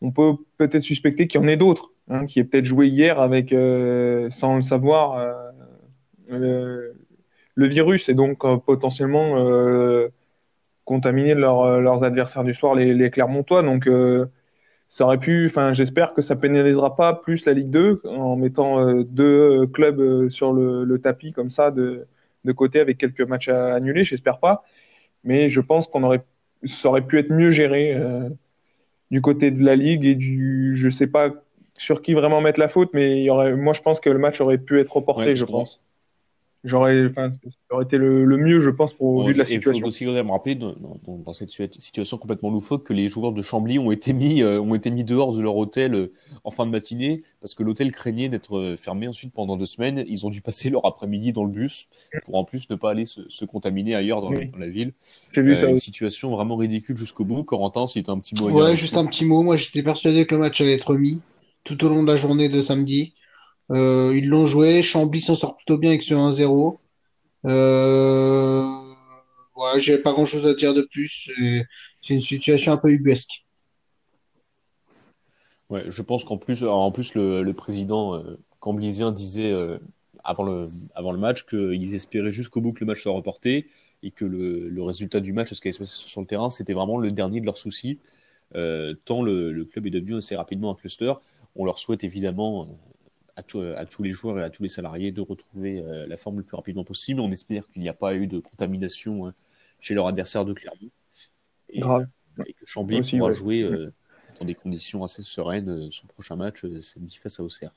on 0.00 0.10
peut 0.12 0.32
peut-être 0.58 0.82
suspecter 0.82 1.26
qu'il 1.28 1.40
y 1.40 1.44
en 1.44 1.48
ait 1.48 1.56
d'autres, 1.56 1.90
hein, 2.08 2.26
qui 2.26 2.40
aient 2.40 2.44
peut-être 2.44 2.64
joué 2.64 2.88
hier 2.88 3.20
avec, 3.20 3.52
euh, 3.52 4.30
sans 4.30 4.56
le 4.56 4.62
savoir, 4.62 5.18
euh, 5.18 5.32
le, 6.28 6.94
le, 7.54 7.66
virus 7.66 8.08
et 8.08 8.14
donc 8.14 8.44
euh, 8.44 8.56
potentiellement 8.56 9.36
euh, 9.38 10.08
contaminer 10.84 11.34
leur, 11.34 11.80
leurs 11.80 12.04
adversaires 12.04 12.44
du 12.44 12.54
soir, 12.54 12.74
les, 12.74 12.94
les 12.94 13.10
Clermontois. 13.10 13.62
Donc 13.62 13.88
ça 14.90 15.04
aurait 15.04 15.18
pu, 15.18 15.46
enfin 15.46 15.72
j'espère 15.72 16.14
que 16.14 16.22
ça 16.22 16.36
pénalisera 16.36 16.96
pas 16.96 17.14
plus 17.14 17.44
la 17.46 17.52
Ligue 17.52 17.70
2 17.70 18.02
en 18.04 18.36
mettant 18.36 19.02
deux 19.02 19.66
clubs 19.68 20.28
sur 20.28 20.52
le, 20.52 20.84
le, 20.84 21.00
tapis 21.00 21.32
comme 21.32 21.50
ça 21.50 21.70
de, 21.70 22.06
de 22.44 22.52
côté 22.52 22.80
avec 22.80 22.98
quelques 22.98 23.20
matchs 23.20 23.48
à 23.48 23.74
annuler, 23.74 24.04
j'espère 24.04 24.38
pas. 24.38 24.64
Mais 25.22 25.48
je 25.48 25.60
pense 25.60 25.86
qu'on 25.86 26.02
aurait, 26.02 26.24
ça 26.66 26.88
aurait 26.88 27.06
pu 27.06 27.18
être 27.18 27.30
mieux 27.30 27.50
géré 27.50 27.96
du 29.10 29.20
côté 29.20 29.50
de 29.50 29.64
la 29.64 29.76
ligue 29.76 30.04
et 30.04 30.14
du, 30.14 30.76
je 30.76 30.88
sais 30.88 31.06
pas 31.06 31.30
sur 31.76 32.02
qui 32.02 32.12
vraiment 32.14 32.40
mettre 32.40 32.60
la 32.60 32.68
faute, 32.68 32.90
mais 32.92 33.18
il 33.18 33.24
y 33.24 33.30
aurait, 33.30 33.54
moi 33.54 33.72
je 33.72 33.80
pense 33.80 34.00
que 34.00 34.10
le 34.10 34.18
match 34.18 34.40
aurait 34.40 34.58
pu 34.58 34.78
être 34.80 34.94
reporté, 34.94 35.30
ouais, 35.30 35.36
je 35.36 35.44
pense. 35.44 35.80
J'aurais, 36.62 37.06
enfin, 37.06 37.30
ça 37.30 37.38
aurait 37.70 37.84
été 37.84 37.96
le, 37.96 38.26
le, 38.26 38.36
mieux, 38.36 38.60
je 38.60 38.68
pense, 38.68 38.92
pour 38.92 39.06
au 39.08 39.26
vu 39.26 39.32
de 39.32 39.38
la 39.38 39.46
situation. 39.46 39.72
Il 39.72 39.80
faut 39.80 39.88
aussi 39.88 40.04
me 40.04 40.30
rappeler, 40.30 40.54
dans, 40.56 40.74
dans, 41.06 41.16
dans, 41.16 41.32
cette 41.32 41.50
situation 41.50 42.18
complètement 42.18 42.50
loufoque, 42.50 42.84
que 42.84 42.92
les 42.92 43.08
joueurs 43.08 43.32
de 43.32 43.40
Chambly 43.40 43.78
ont 43.78 43.90
été 43.90 44.12
mis, 44.12 44.42
euh, 44.42 44.60
ont 44.60 44.74
été 44.74 44.90
mis 44.90 45.02
dehors 45.02 45.34
de 45.34 45.40
leur 45.40 45.56
hôtel 45.56 45.94
euh, 45.94 46.12
en 46.44 46.50
fin 46.50 46.66
de 46.66 46.70
matinée, 46.70 47.22
parce 47.40 47.54
que 47.54 47.62
l'hôtel 47.62 47.92
craignait 47.92 48.28
d'être 48.28 48.58
euh, 48.58 48.76
fermé 48.76 49.08
ensuite 49.08 49.32
pendant 49.32 49.56
deux 49.56 49.64
semaines. 49.64 50.04
Ils 50.06 50.26
ont 50.26 50.30
dû 50.30 50.42
passer 50.42 50.68
leur 50.68 50.84
après-midi 50.84 51.32
dans 51.32 51.44
le 51.44 51.50
bus 51.50 51.88
pour 52.26 52.34
en 52.34 52.44
plus 52.44 52.68
ne 52.68 52.76
pas 52.76 52.90
aller 52.90 53.06
se, 53.06 53.22
se 53.30 53.46
contaminer 53.46 53.94
ailleurs 53.94 54.20
dans, 54.20 54.28
oui. 54.28 54.48
dans 54.48 54.58
la 54.58 54.68
ville. 54.68 54.92
Vu 55.34 55.54
euh, 55.54 55.70
une 55.70 55.76
situation 55.78 56.30
vraiment 56.30 56.56
ridicule 56.56 56.98
jusqu'au 56.98 57.24
bout. 57.24 57.42
Corentin, 57.42 57.86
si 57.86 58.02
tu 58.02 58.10
un 58.10 58.18
petit 58.18 58.34
mot. 58.34 58.50
Ouais, 58.50 58.76
juste 58.76 58.98
un 58.98 59.06
petit 59.06 59.24
mot. 59.24 59.42
Moi, 59.42 59.56
j'étais 59.56 59.82
persuadé 59.82 60.26
que 60.26 60.34
le 60.34 60.42
match 60.42 60.60
allait 60.60 60.74
être 60.74 60.94
mis 60.94 61.20
tout 61.64 61.82
au 61.84 61.88
long 61.88 62.02
de 62.02 62.08
la 62.08 62.16
journée 62.16 62.50
de 62.50 62.60
samedi. 62.60 63.14
Euh, 63.70 64.12
ils 64.16 64.28
l'ont 64.28 64.46
joué. 64.46 64.82
Chambly 64.82 65.20
s'en 65.20 65.34
sort 65.34 65.56
plutôt 65.56 65.78
bien 65.78 65.90
avec 65.90 66.02
ce 66.02 66.14
1-0. 66.14 66.78
Euh, 67.46 68.64
j'ai 69.78 69.98
pas 69.98 70.12
grand 70.12 70.24
chose 70.24 70.46
à 70.46 70.54
dire 70.54 70.74
de 70.74 70.82
plus. 70.82 71.30
C'est 72.02 72.14
une 72.14 72.22
situation 72.22 72.72
un 72.72 72.76
peu 72.76 72.90
ubuesque. 72.90 73.44
Ouais, 75.70 75.84
je 75.88 76.02
pense 76.02 76.24
qu'en 76.24 76.36
plus, 76.36 76.64
en 76.64 76.90
plus 76.90 77.14
le, 77.14 77.52
président 77.52 78.16
euh, 78.16 78.38
camblisien 78.58 79.12
disait 79.12 79.52
euh, 79.52 79.78
avant 80.24 80.42
le 80.42 81.18
match 81.18 81.46
qu'ils 81.46 81.94
espéraient 81.94 82.32
jusqu'au 82.32 82.60
bout 82.60 82.72
que 82.72 82.80
le 82.80 82.86
match 82.86 83.02
soit 83.02 83.12
reporté 83.12 83.68
et 84.02 84.10
que 84.10 84.24
le, 84.24 84.82
résultat 84.82 85.20
du 85.20 85.32
match, 85.32 85.52
ce 85.52 85.60
qui 85.60 85.68
allait 85.68 85.72
se 85.72 85.78
passer 85.78 85.96
sur 85.96 86.20
le 86.20 86.26
terrain, 86.26 86.50
c'était 86.50 86.72
vraiment 86.72 86.98
le 86.98 87.12
dernier 87.12 87.40
de 87.40 87.46
leurs 87.46 87.56
soucis. 87.56 87.98
Euh, 88.56 88.94
tant 89.04 89.22
le, 89.22 89.64
club 89.64 89.86
est 89.86 89.90
devenu 89.90 90.16
assez 90.16 90.34
rapidement 90.34 90.72
un 90.72 90.74
cluster. 90.74 91.12
On 91.54 91.64
leur 91.64 91.78
souhaite 91.78 92.02
évidemment 92.02 92.66
à, 93.36 93.42
tout, 93.42 93.60
à, 93.60 93.84
tous 93.86 94.02
les 94.02 94.12
joueurs 94.12 94.38
et 94.38 94.42
à 94.42 94.50
tous 94.50 94.62
les 94.62 94.68
salariés 94.68 95.12
de 95.12 95.20
retrouver 95.20 95.80
euh, 95.80 96.06
la 96.06 96.16
forme 96.16 96.38
le 96.38 96.44
plus 96.44 96.56
rapidement 96.56 96.84
possible. 96.84 97.20
On 97.20 97.32
espère 97.32 97.68
qu'il 97.68 97.82
n'y 97.82 97.88
a 97.88 97.94
pas 97.94 98.14
eu 98.14 98.26
de 98.26 98.38
contamination 98.38 99.26
hein, 99.26 99.34
chez 99.80 99.94
leur 99.94 100.06
adversaire 100.06 100.44
de 100.44 100.52
Clermont. 100.52 100.90
Et, 101.68 101.80
et 101.80 102.52
que 102.52 102.66
Chambly 102.66 103.02
pourra 103.02 103.28
ouais. 103.28 103.34
jouer 103.34 103.62
euh, 103.62 103.92
dans 104.38 104.46
des 104.46 104.54
conditions 104.54 105.04
assez 105.04 105.22
sereines 105.22 105.68
euh, 105.68 105.88
son 105.90 106.06
prochain 106.06 106.36
match 106.36 106.64
samedi 106.80 107.16
face 107.16 107.40
à 107.40 107.42
Auxerre. 107.42 107.72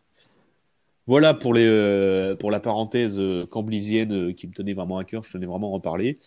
Voilà 1.06 1.34
pour, 1.34 1.54
les, 1.54 2.34
pour 2.40 2.50
la 2.50 2.62
parenthèse 2.62 3.22
camblisienne 3.50 4.34
qui 4.34 4.48
me 4.48 4.54
tenait 4.54 4.72
vraiment 4.72 4.98
à 4.98 5.04
cœur, 5.04 5.26
je 5.26 5.34
tenais 5.34 5.46
vraiment 5.46 5.74
à 5.74 5.76
en 5.76 5.82
parler. 5.82 6.18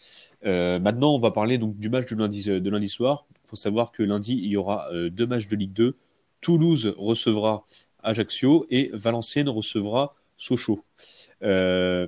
Euh, 0.44 0.78
maintenant, 0.78 1.14
on 1.14 1.18
va 1.18 1.30
parler 1.30 1.58
donc 1.58 1.76
du 1.78 1.88
match 1.88 2.08
de 2.10 2.16
lundi, 2.16 2.44
de 2.44 2.70
lundi 2.70 2.88
soir. 2.88 3.26
Il 3.44 3.48
faut 3.48 3.56
savoir 3.56 3.92
que 3.92 4.02
lundi, 4.02 4.34
il 4.34 4.48
y 4.48 4.56
aura 4.56 4.88
euh, 4.92 5.10
deux 5.10 5.26
matchs 5.26 5.48
de 5.48 5.56
Ligue 5.56 5.72
2. 5.72 5.96
Toulouse 6.40 6.94
recevra 6.96 7.64
Ajaccio 8.06 8.66
et 8.70 8.90
Valenciennes 8.92 9.48
recevra 9.48 10.14
Sochaux. 10.38 10.84
Euh, 11.42 12.06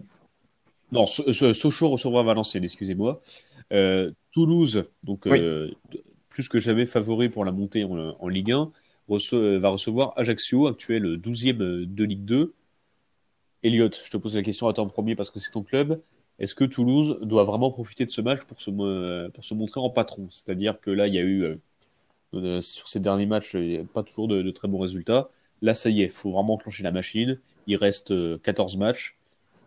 non, 0.93 1.07
Sochaux 1.07 1.91
recevra 1.91 2.23
Valenciennes, 2.23 2.65
excusez-moi. 2.65 3.21
Euh, 3.73 4.11
Toulouse, 4.33 4.85
donc 5.03 5.23
oui. 5.27 5.39
euh, 5.41 5.71
plus 6.31 6.49
que 6.49 6.59
jamais 6.59 6.87
favori 6.87 7.29
pour 7.29 7.45
la 7.45 7.53
montée 7.53 7.85
en, 7.85 8.17
en 8.19 8.29
Ligue 8.29 8.53
1, 8.53 8.71
rece 9.09 9.35
va 9.35 9.69
recevoir 9.69 10.13
Ajaccio, 10.17 10.67
actuel 10.67 11.19
12e 11.19 11.85
de 11.85 12.05
Ligue 12.05 12.25
2. 12.25 12.55
Elliot, 13.63 13.91
je 14.05 14.11
te 14.11 14.17
pose 14.17 14.37
la 14.37 14.43
question 14.43 14.69
à 14.69 14.73
toi 14.73 14.85
en 14.85 14.89
premier 14.89 15.17
parce 15.17 15.31
que 15.31 15.41
c'est 15.41 15.51
ton 15.51 15.63
club. 15.63 16.01
Est-ce 16.39 16.55
que 16.55 16.65
Toulouse 16.65 17.19
doit 17.23 17.43
vraiment 17.43 17.71
profiter 17.73 18.07
de 18.07 18.11
ce 18.11 18.21
match 18.21 18.45
pour 18.45 18.61
se, 18.61 19.29
pour 19.31 19.45
se 19.45 19.55
montrer 19.55 19.81
en 19.81 19.91
patron? 19.91 20.29
C'est-à-dire 20.31 20.81
que 20.81 20.91
là, 20.91 21.09
il 21.09 21.15
y 21.15 21.19
a 21.19 21.25
eu, 21.25 21.57
sur 22.63 22.87
ces 22.89 23.01
derniers 23.01 23.27
matchs, 23.27 23.57
pas 23.93 24.05
toujours 24.05 24.29
de, 24.29 24.43
de, 24.43 24.51
très 24.53 24.69
bons 24.69 24.79
résultats. 24.79 25.31
Là, 25.63 25.75
ça 25.75 25.91
y 25.91 26.03
est, 26.03 26.07
il 26.07 26.11
faut 26.11 26.31
vraiment 26.31 26.55
enclencher 26.55 26.83
la 26.83 26.93
machine. 26.93 27.39
Il 27.67 27.77
reste 27.77 28.13
14 28.43 28.75
euh, 28.75 28.79
matchs. 28.79 29.17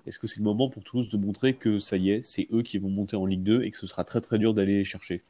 Est-ce 0.08 0.18
que 0.18 0.28
c'est 0.28 0.40
le 0.40 0.46
moment 0.46 0.70
pour 0.70 0.84
Toulouse 0.84 1.10
de 1.10 1.18
montrer 1.18 1.54
que 1.54 1.78
ça 1.78 1.98
y 1.98 2.10
est, 2.10 2.26
c'est 2.26 2.48
eux 2.52 2.64
qui 2.64 2.78
vont 2.80 2.90
monter 2.90 3.16
en 3.16 3.26
Ligue 3.26 3.44
2 3.44 3.64
et 3.64 3.72
que 3.72 3.78
ce 3.78 3.86
sera 3.86 4.04
très 4.04 4.22
très 4.22 4.40
dur 4.40 4.54
d'aller 4.54 4.78
les 4.78 4.84
chercher? 4.84 5.22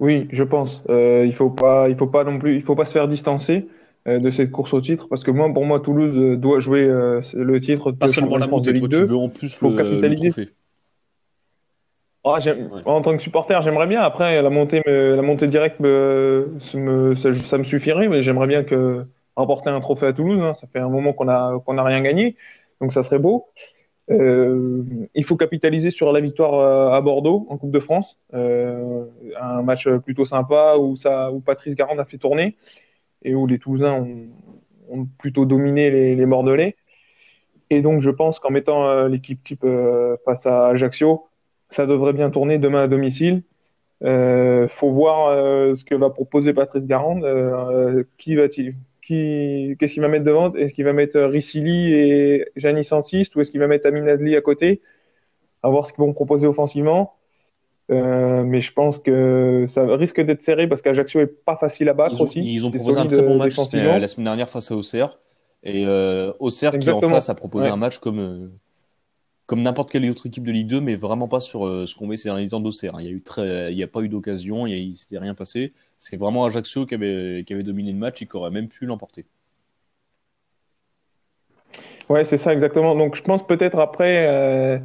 Oui, 0.00 0.26
je 0.32 0.42
pense. 0.42 0.82
Euh, 0.90 1.24
il 1.24 1.32
faut 1.32 1.50
pas, 1.50 1.88
il 1.88 1.96
faut 1.96 2.06
pas 2.06 2.24
non 2.24 2.38
plus, 2.38 2.56
il 2.56 2.62
faut 2.62 2.74
pas 2.74 2.84
se 2.84 2.92
faire 2.92 3.08
distancer 3.08 3.68
euh, 4.08 4.18
de 4.18 4.30
cette 4.30 4.50
course 4.50 4.74
au 4.74 4.80
titre 4.80 5.06
parce 5.08 5.22
que 5.22 5.30
moi, 5.30 5.52
pour 5.52 5.64
moi, 5.64 5.80
Toulouse 5.80 6.38
doit 6.38 6.60
jouer 6.60 6.82
euh, 6.82 7.20
le 7.32 7.60
titre 7.60 7.92
de 7.92 7.96
pas 7.96 8.08
seulement 8.08 8.36
la 8.36 8.46
montée, 8.46 8.72
de 8.72 8.78
Ligue 8.78 8.88
2. 8.88 8.98
Tu 8.98 9.04
veux 9.04 9.16
en 9.16 9.28
plus 9.28 9.54
faut 9.54 9.70
le, 9.70 9.76
capitaliser. 9.76 10.32
Le 10.36 10.46
ah. 12.24 12.38
En 12.84 13.02
tant 13.02 13.16
que 13.16 13.22
supporter, 13.22 13.60
j'aimerais 13.62 13.86
bien. 13.86 14.00
Après, 14.00 14.40
la 14.40 14.50
montée, 14.50 14.82
la 14.86 15.22
montée 15.22 15.48
directe, 15.48 15.80
me, 15.80 16.56
me, 16.74 17.16
ça, 17.16 17.34
ça, 17.48 17.58
me 17.58 17.64
suffirait, 17.64 18.08
mais 18.08 18.22
j'aimerais 18.22 18.46
bien 18.46 18.62
que 18.64 19.04
remporter 19.36 19.70
un 19.70 19.80
trophée 19.80 20.06
à 20.06 20.12
Toulouse. 20.12 20.40
Hein. 20.40 20.54
Ça 20.60 20.66
fait 20.72 20.78
un 20.78 20.88
moment 20.88 21.12
qu'on 21.12 21.28
a 21.28 21.60
qu'on 21.64 21.78
a 21.78 21.82
rien 21.82 22.00
gagné, 22.00 22.36
donc 22.80 22.92
ça 22.92 23.02
serait 23.02 23.18
beau. 23.18 23.46
Euh, 24.10 24.82
il 25.14 25.24
faut 25.24 25.36
capitaliser 25.36 25.90
sur 25.90 26.12
la 26.12 26.20
victoire 26.20 26.92
à 26.92 27.00
Bordeaux 27.00 27.46
en 27.48 27.56
Coupe 27.56 27.70
de 27.70 27.80
France, 27.80 28.18
euh, 28.34 29.04
un 29.40 29.62
match 29.62 29.88
plutôt 30.04 30.24
sympa 30.24 30.76
où 30.78 30.96
ça 30.96 31.32
où 31.32 31.40
Patrice 31.40 31.74
Garand 31.74 31.98
a 31.98 32.04
fait 32.04 32.18
tourner 32.18 32.56
et 33.24 33.34
où 33.34 33.46
les 33.46 33.58
Toulousains 33.58 33.92
ont, 33.92 34.28
ont 34.90 35.06
plutôt 35.18 35.44
dominé 35.44 35.90
les, 35.90 36.14
les, 36.14 36.26
Bordelais. 36.26 36.76
Et 37.70 37.80
donc 37.80 38.02
je 38.02 38.10
pense 38.10 38.38
qu'en 38.38 38.50
mettant 38.50 38.86
euh, 38.88 39.08
l'équipe 39.08 39.42
type 39.42 39.64
euh, 39.64 40.16
face 40.24 40.44
à 40.46 40.68
Ajaccio, 40.68 41.26
ça 41.72 41.86
devrait 41.86 42.12
bien 42.12 42.30
tourner 42.30 42.58
demain 42.58 42.84
à 42.84 42.88
domicile. 42.88 43.42
Euh, 44.04 44.68
faut 44.68 44.90
voir 44.90 45.28
euh, 45.28 45.74
ce 45.74 45.84
que 45.84 45.94
va 45.94 46.10
proposer 46.10 46.52
Patrice 46.52 46.84
Garande. 46.84 47.24
Euh, 47.24 48.04
qui 48.18 48.34
va-t-il 48.34 48.74
qui, 49.02 49.76
qu'est-ce 49.78 49.94
qu'il 49.94 50.02
va 50.02 50.08
mettre 50.08 50.24
devant 50.24 50.54
Est-ce 50.54 50.72
qu'il 50.72 50.84
va 50.84 50.92
mettre 50.92 51.20
Ricili 51.20 51.92
et 51.92 52.46
Janis 52.56 52.84
Santiste 52.84 53.34
ou 53.34 53.40
est-ce 53.40 53.50
qu'il 53.50 53.60
va 53.60 53.66
mettre 53.66 53.86
Amin 53.86 54.06
Adli 54.06 54.36
à 54.36 54.40
côté? 54.40 54.80
À 55.62 55.68
voir 55.68 55.86
ce 55.86 55.92
qu'ils 55.92 56.04
vont 56.04 56.12
proposer 56.12 56.46
offensivement. 56.46 57.14
Euh, 57.90 58.44
mais 58.44 58.60
je 58.60 58.72
pense 58.72 58.98
que 58.98 59.66
ça 59.74 59.84
risque 59.96 60.20
d'être 60.20 60.42
serré 60.42 60.68
parce 60.68 60.82
qu'Ajaccio 60.82 61.20
est 61.20 61.26
pas 61.26 61.56
facile 61.56 61.88
à 61.88 61.94
battre 61.94 62.14
ils 62.14 62.22
ont, 62.22 62.24
aussi. 62.24 62.40
Ils 62.40 62.64
ont 62.64 62.70
proposé 62.70 63.00
un 63.00 63.06
très 63.06 63.22
bon 63.22 63.36
match 63.36 63.56
la 63.74 64.06
semaine 64.06 64.24
dernière 64.24 64.48
face 64.48 64.70
à 64.70 64.76
Auxerre. 64.76 65.18
Et 65.64 65.84
euh, 65.86 66.32
Auxerre 66.38 66.78
qui 66.78 66.90
en 66.90 67.00
face 67.00 67.28
a 67.28 67.34
proposé 67.34 67.68
un 67.68 67.76
match 67.76 67.98
comme 67.98 68.18
euh, 68.18 68.48
comme 69.52 69.60
n'importe 69.60 69.90
quelle 69.90 70.08
autre 70.08 70.24
équipe 70.24 70.44
de 70.44 70.50
Ligue 70.50 70.68
2, 70.68 70.80
mais 70.80 70.94
vraiment 70.94 71.28
pas 71.28 71.38
sur 71.38 71.66
euh, 71.66 71.84
ce 71.84 71.94
qu'on 71.94 72.06
met 72.06 72.16
ces 72.16 72.30
derniers 72.30 72.48
temps 72.48 72.60
d'Auxerre. 72.60 72.94
Il 73.00 73.74
y 73.74 73.82
a 73.82 73.86
pas 73.86 74.00
eu 74.00 74.08
d'occasion, 74.08 74.66
il, 74.66 74.72
il 74.72 74.96
s'était 74.96 75.18
rien 75.18 75.34
passé. 75.34 75.74
C'est 75.98 76.16
vraiment 76.16 76.46
Ajaccio 76.46 76.86
qui 76.86 76.94
avait 76.94 77.62
dominé 77.62 77.92
le 77.92 77.98
match 77.98 78.22
et 78.22 78.26
qui 78.26 78.34
aurait 78.34 78.50
même 78.50 78.68
pu 78.68 78.86
l'emporter. 78.86 79.26
Ouais, 82.08 82.24
c'est 82.24 82.38
ça 82.38 82.54
exactement. 82.54 82.96
Donc 82.96 83.14
je 83.14 83.20
pense 83.20 83.46
peut-être 83.46 83.78
après, 83.78 84.26
euh, 84.26 84.78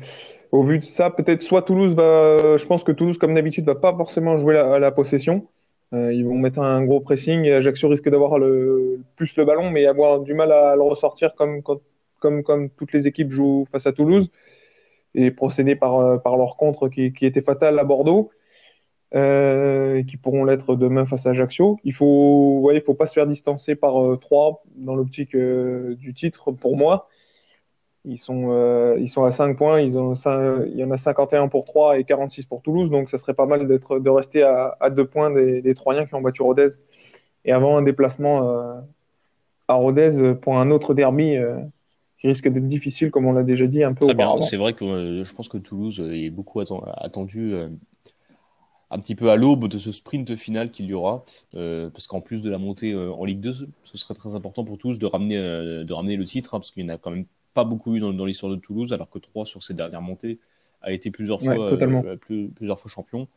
au 0.51 0.63
vu 0.63 0.79
de 0.79 0.83
ça, 0.83 1.11
peut-être 1.11 1.43
soit 1.43 1.61
Toulouse 1.61 1.93
va, 1.95 2.57
je 2.57 2.65
pense 2.65 2.83
que 2.83 2.91
Toulouse 2.91 3.17
comme 3.17 3.35
d'habitude 3.35 3.63
va 3.63 3.75
pas 3.75 3.95
forcément 3.95 4.37
jouer 4.37 4.55
la, 4.55 4.79
la 4.79 4.91
possession. 4.91 5.47
Euh, 5.93 6.11
ils 6.11 6.25
vont 6.25 6.37
mettre 6.37 6.59
un 6.59 6.83
gros 6.83 6.99
pressing 6.99 7.45
et 7.45 7.53
Ajaccio 7.53 7.87
risque 7.87 8.09
d'avoir 8.09 8.37
le 8.37 8.99
plus 9.15 9.33
le 9.37 9.45
ballon, 9.45 9.69
mais 9.69 9.85
avoir 9.85 10.19
du 10.19 10.33
mal 10.33 10.51
à 10.51 10.75
le 10.75 10.81
ressortir 10.81 11.35
comme 11.35 11.61
toutes 12.75 12.91
les 12.91 13.07
équipes 13.07 13.31
jouent 13.31 13.65
face 13.71 13.87
à 13.87 13.93
Toulouse 13.93 14.29
et 15.15 15.31
procéder 15.31 15.75
par 15.75 15.99
euh, 15.99 16.17
par 16.17 16.37
leur 16.37 16.57
contre 16.57 16.89
qui, 16.89 17.13
qui 17.13 17.25
était 17.25 17.41
fatal 17.41 17.79
à 17.79 17.83
Bordeaux. 17.83 18.31
Euh, 19.15 19.95
et 19.99 20.05
qui 20.05 20.17
pourront 20.17 20.43
l'être 20.43 20.75
demain 20.75 21.05
face 21.05 21.25
à 21.25 21.29
Ajaccio. 21.29 21.79
Il 21.85 21.93
faut, 21.93 22.59
ouais, 22.61 22.75
il 22.75 22.81
faut 22.81 22.93
pas 22.93 23.07
se 23.07 23.13
faire 23.13 23.25
distancer 23.27 23.75
par 23.75 24.03
euh, 24.03 24.17
trois 24.17 24.63
dans 24.75 24.95
l'optique 24.95 25.33
euh, 25.33 25.95
du 25.95 26.13
titre 26.13 26.51
pour 26.51 26.75
moi. 26.75 27.07
Ils 28.05 28.19
sont, 28.19 28.51
euh, 28.51 28.97
ils 28.99 29.09
sont 29.09 29.23
à 29.23 29.31
5 29.31 29.57
points, 29.57 29.81
ils 29.81 29.97
ont 29.97 30.13
il 30.65 30.75
y 30.75 30.83
en 30.83 30.91
a 30.91 30.97
51 30.97 31.47
pour 31.49 31.65
3 31.65 31.99
et 31.99 32.03
46 32.05 32.45
pour 32.45 32.61
Toulouse, 32.61 32.89
donc 32.89 33.09
ça 33.09 33.17
serait 33.17 33.33
pas 33.33 33.45
mal 33.45 33.67
d'être, 33.67 33.99
de 33.99 34.09
rester 34.09 34.43
à, 34.43 34.77
à 34.79 34.89
2 34.89 35.05
points 35.07 35.31
des, 35.31 35.61
des 35.61 35.75
Troyens 35.75 36.05
qui 36.05 36.15
ont 36.15 36.21
battu 36.21 36.41
Rodez. 36.41 36.69
Et 37.45 37.51
avant 37.53 37.77
un 37.77 37.81
déplacement 37.81 38.83
à 39.67 39.73
Rodez 39.73 40.35
pour 40.41 40.57
un 40.57 40.69
autre 40.71 40.93
derby 40.93 41.37
qui 42.19 42.27
risque 42.27 42.47
d'être 42.47 42.67
difficile, 42.67 43.11
comme 43.11 43.25
on 43.25 43.33
l'a 43.33 43.43
déjà 43.43 43.67
dit 43.67 43.83
un 43.83 43.93
peu 43.93 44.07
c'est 44.41 44.57
vrai 44.57 44.73
que 44.73 45.23
je 45.23 45.33
pense 45.35 45.49
que 45.49 45.57
Toulouse 45.57 45.99
est 45.99 46.29
beaucoup 46.29 46.59
attendu 46.59 47.53
un 48.89 48.99
petit 48.99 49.15
peu 49.15 49.29
à 49.29 49.35
l'aube 49.35 49.67
de 49.67 49.77
ce 49.77 49.91
sprint 49.91 50.35
final 50.35 50.71
qu'il 50.71 50.85
y 50.85 50.93
aura, 50.93 51.23
euh, 51.55 51.89
parce 51.89 52.07
qu'en 52.07 52.21
plus 52.21 52.41
de 52.41 52.49
la 52.49 52.57
montée 52.57 52.93
euh, 52.93 53.11
en 53.11 53.25
Ligue 53.25 53.41
2, 53.41 53.53
ce 53.83 53.97
serait 53.97 54.13
très 54.13 54.35
important 54.35 54.63
pour 54.63 54.77
tous 54.77 54.97
de 54.97 55.05
ramener, 55.05 55.37
euh, 55.37 55.83
de 55.83 55.93
ramener 55.93 56.15
le 56.15 56.25
titre, 56.25 56.55
hein, 56.55 56.59
parce 56.59 56.71
qu'il 56.71 56.85
n'y 56.85 56.91
en 56.91 56.95
a 56.95 56.97
quand 56.97 57.11
même 57.11 57.25
pas 57.53 57.65
beaucoup 57.65 57.95
eu 57.95 57.99
dans, 57.99 58.13
dans 58.13 58.25
l'histoire 58.25 58.51
de 58.51 58.57
Toulouse, 58.57 58.93
alors 58.93 59.09
que 59.09 59.19
3 59.19 59.45
sur 59.45 59.63
ces 59.63 59.73
dernières 59.73 60.01
montées 60.01 60.39
a 60.81 60.91
été 60.91 61.11
plusieurs 61.11 61.41
fois, 61.41 61.57
euh, 61.59 62.15
plus, 62.15 62.49
plusieurs 62.49 62.79
fois 62.79 62.89
champion. 62.89 63.27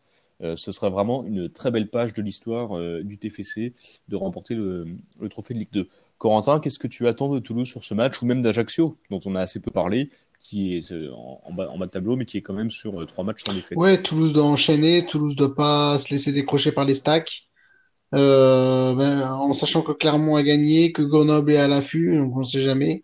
Euh, 0.43 0.57
ce 0.57 0.73
serait 0.73 0.91
vraiment 0.91 1.25
une 1.25 1.51
très 1.51 1.71
belle 1.71 1.89
page 1.89 2.15
de 2.15 2.23
l'histoire 2.23 2.79
du 3.03 3.19
TFC 3.19 3.75
de 4.09 4.17
remporter 4.17 4.55
le, 4.55 4.87
le, 5.21 5.29
trophée 5.29 5.53
de 5.55 5.59
Ligue 5.59 5.73
2. 5.73 5.89
Corentin, 6.21 6.61
qu'est-ce 6.61 6.79
que 6.79 6.87
tu 6.87 7.09
attends 7.09 7.31
de 7.31 7.39
Toulouse 7.39 7.67
sur 7.67 7.83
ce 7.83 7.95
match, 7.95 8.21
ou 8.21 8.27
même 8.27 8.43
d'Ajaccio, 8.43 8.99
dont 9.11 9.21
on 9.25 9.35
a 9.35 9.41
assez 9.41 9.59
peu 9.59 9.71
parlé, 9.71 10.11
qui 10.39 10.77
est 10.77 10.93
euh, 10.93 11.11
en, 11.15 11.51
bas, 11.51 11.67
de 11.67 11.87
tableau, 11.87 12.15
mais 12.15 12.27
qui 12.27 12.37
est 12.37 12.43
quand 12.43 12.53
même 12.53 12.71
sur 12.71 13.01
euh, 13.01 13.07
trois 13.07 13.25
matchs 13.25 13.43
sans 13.43 13.55
défaite? 13.55 13.79
Ouais, 13.79 14.01
Toulouse 14.03 14.35
doit 14.35 14.45
enchaîner, 14.45 15.07
Toulouse 15.07 15.35
doit 15.35 15.55
pas 15.55 15.99
se 15.99 16.13
laisser 16.13 16.31
décrocher 16.31 16.73
par 16.73 16.85
les 16.85 16.95
stacks. 16.95 17.49
Euh, 18.15 18.93
ben, 18.95 19.31
en 19.31 19.55
sachant 19.55 19.81
que 19.81 19.93
Clermont 19.93 20.37
a 20.37 20.43
gagné, 20.43 20.93
que 20.93 21.01
Grenoble 21.01 21.55
est 21.55 21.57
à 21.57 21.69
l'affût, 21.69 22.19
donc 22.19 22.37
on 22.37 22.41
ne 22.41 22.45
sait 22.45 22.63
jamais. 22.63 23.03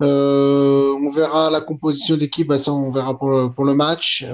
On 0.00 1.10
verra 1.10 1.50
la 1.50 1.62
composition 1.62 2.18
d'équipe, 2.18 2.48
ben 2.48 2.58
ça 2.58 2.72
on 2.72 2.90
verra 2.90 3.18
pour 3.18 3.30
le, 3.30 3.74
match. 3.74 4.24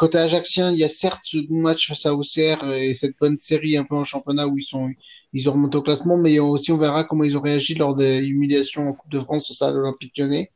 Côté 0.00 0.16
ajaxien, 0.16 0.72
il 0.72 0.78
y 0.78 0.84
a 0.84 0.88
certes 0.88 1.20
ce 1.24 1.36
bon 1.46 1.60
match 1.60 1.88
face 1.88 2.06
à 2.06 2.14
Auxerre 2.14 2.64
et 2.72 2.94
cette 2.94 3.18
bonne 3.20 3.36
série 3.36 3.76
un 3.76 3.84
peu 3.84 3.94
en 3.94 4.04
championnat 4.04 4.46
où 4.46 4.56
ils 4.56 4.64
sont 4.64 4.88
ils 5.34 5.46
ont 5.50 5.52
remonté 5.52 5.76
au 5.76 5.82
classement, 5.82 6.16
mais 6.16 6.38
aussi 6.38 6.72
on 6.72 6.78
verra 6.78 7.04
comment 7.04 7.22
ils 7.22 7.36
ont 7.36 7.42
réagi 7.42 7.74
lors 7.74 7.94
des 7.94 8.26
humiliations 8.26 8.88
en 8.88 8.94
Coupe 8.94 9.10
de 9.12 9.20
France 9.20 9.50
au 9.50 9.64
à 9.64 9.70
l'Olympique 9.70 10.16
Lyonnais. 10.16 10.52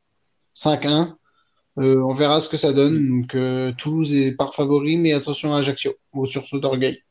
5-1. 0.55 1.13
Euh, 1.77 2.01
on 2.01 2.15
verra 2.15 2.41
ce 2.41 2.49
que 2.49 2.57
ça 2.57 2.73
donne. 2.73 3.07
Donc 3.07 3.35
euh, 3.35 3.71
Toulouse 3.73 4.11
est 4.13 4.31
par 4.31 4.55
favori, 4.55 4.97
mais 4.97 5.13
attention 5.13 5.53
à 5.53 5.59
Ajaccio, 5.59 5.93
au 6.11 6.25
sursaut 6.25 6.59
d'orgueil. 6.59 7.03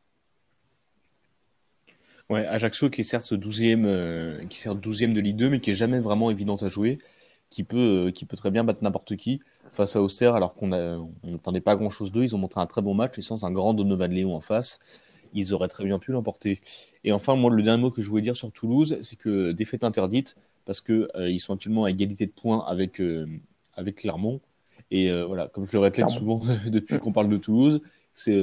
Ouais, 2.31 2.45
Ajaccio 2.47 2.91
qui 2.91 3.03
est 3.03 3.05
certes 3.05 3.33
12e, 3.33 3.85
euh, 3.87 4.45
qui 4.47 4.59
est 4.59 4.63
certes 4.63 4.85
12e 4.85 5.13
de 5.13 5.21
Ligue 5.21 5.37
2, 5.37 5.51
mais 5.51 5.61
qui 5.61 5.71
est 5.71 5.75
jamais 5.75 6.01
vraiment 6.01 6.33
évidente 6.33 6.65
à 6.65 6.69
jouer, 6.69 6.99
qui 7.49 7.63
peut, 7.63 8.11
qui 8.13 8.25
peut 8.25 8.37
très 8.37 8.51
bien 8.51 8.65
battre 8.65 8.83
n'importe 8.83 9.17
qui 9.17 9.41
face 9.73 9.97
à 9.97 10.03
Auxerre, 10.03 10.35
alors 10.35 10.55
qu'on 10.55 10.69
n'attendait 10.69 11.61
pas 11.61 11.77
grand 11.77 11.91
chose 11.91 12.13
d'eux. 12.13 12.23
Ils 12.23 12.35
ont 12.35 12.39
montré 12.39 12.61
un 12.61 12.67
très 12.67 12.83
bon 12.83 12.95
match 12.95 13.19
et 13.19 13.23
sans 13.23 13.45
un 13.45 13.51
grand 13.51 13.75
Donovan 13.75 14.11
Léon 14.11 14.35
en 14.35 14.41
face 14.41 14.79
ils 15.35 15.53
auraient 15.53 15.69
très 15.69 15.85
bien 15.85 15.99
pu 15.99 16.13
l'emporter. 16.13 16.61
Et 17.03 17.13
enfin, 17.13 17.37
moi, 17.37 17.51
le 17.51 17.63
dernier 17.63 17.83
mot 17.83 17.91
que 17.91 18.01
je 18.01 18.09
voulais 18.09 18.23
dire 18.23 18.37
sur 18.37 18.51
Toulouse, 18.53 18.99
c'est 19.03 19.17
que 19.17 19.53
défaite 19.53 19.85
interdite, 19.85 20.37
parce 20.65 20.81
que 20.81 21.09
euh, 21.17 21.29
ils 21.29 21.41
sont 21.41 21.53
actuellement 21.53 21.85
à 21.85 21.91
égalité 21.91 22.25
de 22.25 22.31
points 22.31 22.65
avec, 22.67 23.01
euh, 23.01 23.27
avec 23.75 23.97
Clermont. 23.97 24.41
Et 24.91 25.11
euh, 25.11 25.27
voilà, 25.27 25.49
comme 25.49 25.65
je 25.65 25.73
le 25.73 25.81
répète 25.81 26.09
souvent 26.09 26.41
depuis 26.67 26.99
qu'on 26.99 27.13
parle 27.13 27.29
de 27.29 27.37
Toulouse, 27.37 27.83
c'est 28.15 28.41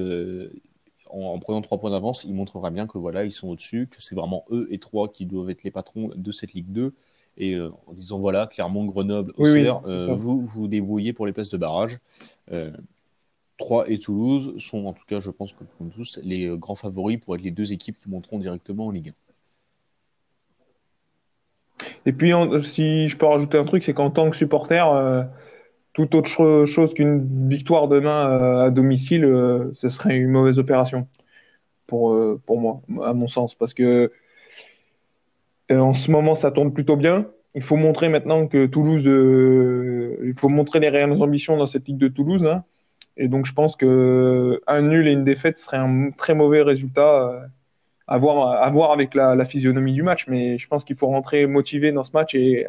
en, 1.09 1.19
en, 1.19 1.39
prenant 1.39 1.61
trois 1.61 1.79
points 1.79 1.91
d'avance, 1.91 2.25
il 2.25 2.33
montrera 2.33 2.69
bien 2.71 2.87
que 2.87 2.97
voilà, 2.97 3.23
ils 3.23 3.31
sont 3.31 3.47
au-dessus, 3.47 3.87
que 3.89 4.01
c'est 4.01 4.15
vraiment 4.15 4.45
eux 4.51 4.67
et 4.69 4.77
trois 4.77 5.11
qui 5.11 5.25
doivent 5.25 5.49
être 5.49 5.63
les 5.63 5.71
patrons 5.71 6.11
de 6.13 6.31
cette 6.31 6.53
Ligue 6.53 6.71
2. 6.71 6.93
Et 7.37 7.59
en 7.59 7.93
disant 7.93 8.19
voilà, 8.19 8.45
Clermont, 8.47 8.85
Grenoble, 8.85 9.31
Auxerre, 9.37 9.81
oui, 9.85 9.93
oui, 10.09 10.15
vous 10.15 10.45
vous 10.45 10.67
débrouillez 10.67 11.13
pour 11.13 11.25
les 11.25 11.33
places 11.33 11.49
de 11.49 11.57
barrage. 11.57 11.99
3 13.57 13.89
et 13.89 13.99
Toulouse 13.99 14.55
sont 14.57 14.85
en 14.85 14.93
tout 14.93 15.05
cas, 15.07 15.19
je 15.19 15.29
pense 15.29 15.53
comme 15.53 15.89
tous, 15.91 16.19
les 16.23 16.47
grands 16.57 16.75
favoris 16.75 17.19
pour 17.19 17.35
être 17.35 17.41
les 17.41 17.51
deux 17.51 17.73
équipes 17.73 17.97
qui 17.97 18.09
monteront 18.09 18.39
directement 18.39 18.87
en 18.87 18.91
Ligue 18.91 19.09
1. 19.09 19.13
Et 22.05 22.13
puis, 22.13 22.31
si 22.63 23.07
je 23.07 23.17
peux 23.17 23.25
rajouter 23.25 23.57
un 23.57 23.65
truc, 23.65 23.83
c'est 23.83 23.93
qu'en 23.93 24.11
tant 24.11 24.29
que 24.29 24.37
supporter, 24.37 24.87
euh, 24.93 25.23
toute 25.93 26.15
autre 26.15 26.65
chose 26.65 26.93
qu'une 26.93 27.49
victoire 27.49 27.87
demain 27.87 28.29
euh, 28.29 28.65
à 28.67 28.69
domicile, 28.69 29.25
euh, 29.25 29.71
ce 29.75 29.89
serait 29.89 30.17
une 30.17 30.29
mauvaise 30.29 30.57
opération 30.57 31.07
pour, 31.87 32.13
euh, 32.13 32.41
pour 32.45 32.59
moi, 32.59 32.81
à 33.03 33.13
mon 33.13 33.27
sens. 33.27 33.55
Parce 33.55 33.73
que 33.73 33.83
euh, 33.83 34.11
en 35.77 35.93
ce 35.93 36.11
moment, 36.11 36.35
ça 36.35 36.51
tourne 36.51 36.73
plutôt 36.73 36.95
bien. 36.95 37.27
Il 37.53 37.63
faut 37.63 37.75
montrer 37.75 38.09
maintenant 38.09 38.47
que 38.47 38.65
Toulouse, 38.65 39.03
euh, 39.05 40.17
il 40.23 40.33
faut 40.39 40.49
montrer 40.49 40.79
les 40.79 40.89
réelles 40.89 41.21
ambitions 41.21 41.57
dans 41.57 41.67
cette 41.67 41.87
ligue 41.87 41.97
de 41.97 42.07
Toulouse. 42.07 42.45
Hein. 42.45 42.63
Et 43.17 43.27
donc, 43.27 43.45
je 43.45 43.53
pense 43.53 43.75
que 43.75 44.61
un 44.67 44.81
nul 44.81 45.07
et 45.07 45.11
une 45.11 45.25
défaite 45.25 45.57
serait 45.57 45.77
un 45.77 46.11
très 46.11 46.33
mauvais 46.33 46.61
résultat 46.61 47.27
euh, 47.27 47.39
à 48.07 48.17
voir, 48.17 48.61
à 48.61 48.69
voir 48.69 48.91
avec 48.91 49.13
la, 49.13 49.35
la, 49.35 49.45
physionomie 49.45 49.93
du 49.93 50.01
match. 50.01 50.25
Mais 50.27 50.57
je 50.57 50.67
pense 50.67 50.85
qu'il 50.85 50.95
faut 50.95 51.07
rentrer 51.07 51.45
motivé 51.45 51.91
dans 51.91 52.05
ce 52.05 52.11
match 52.13 52.33
et, 52.35 52.67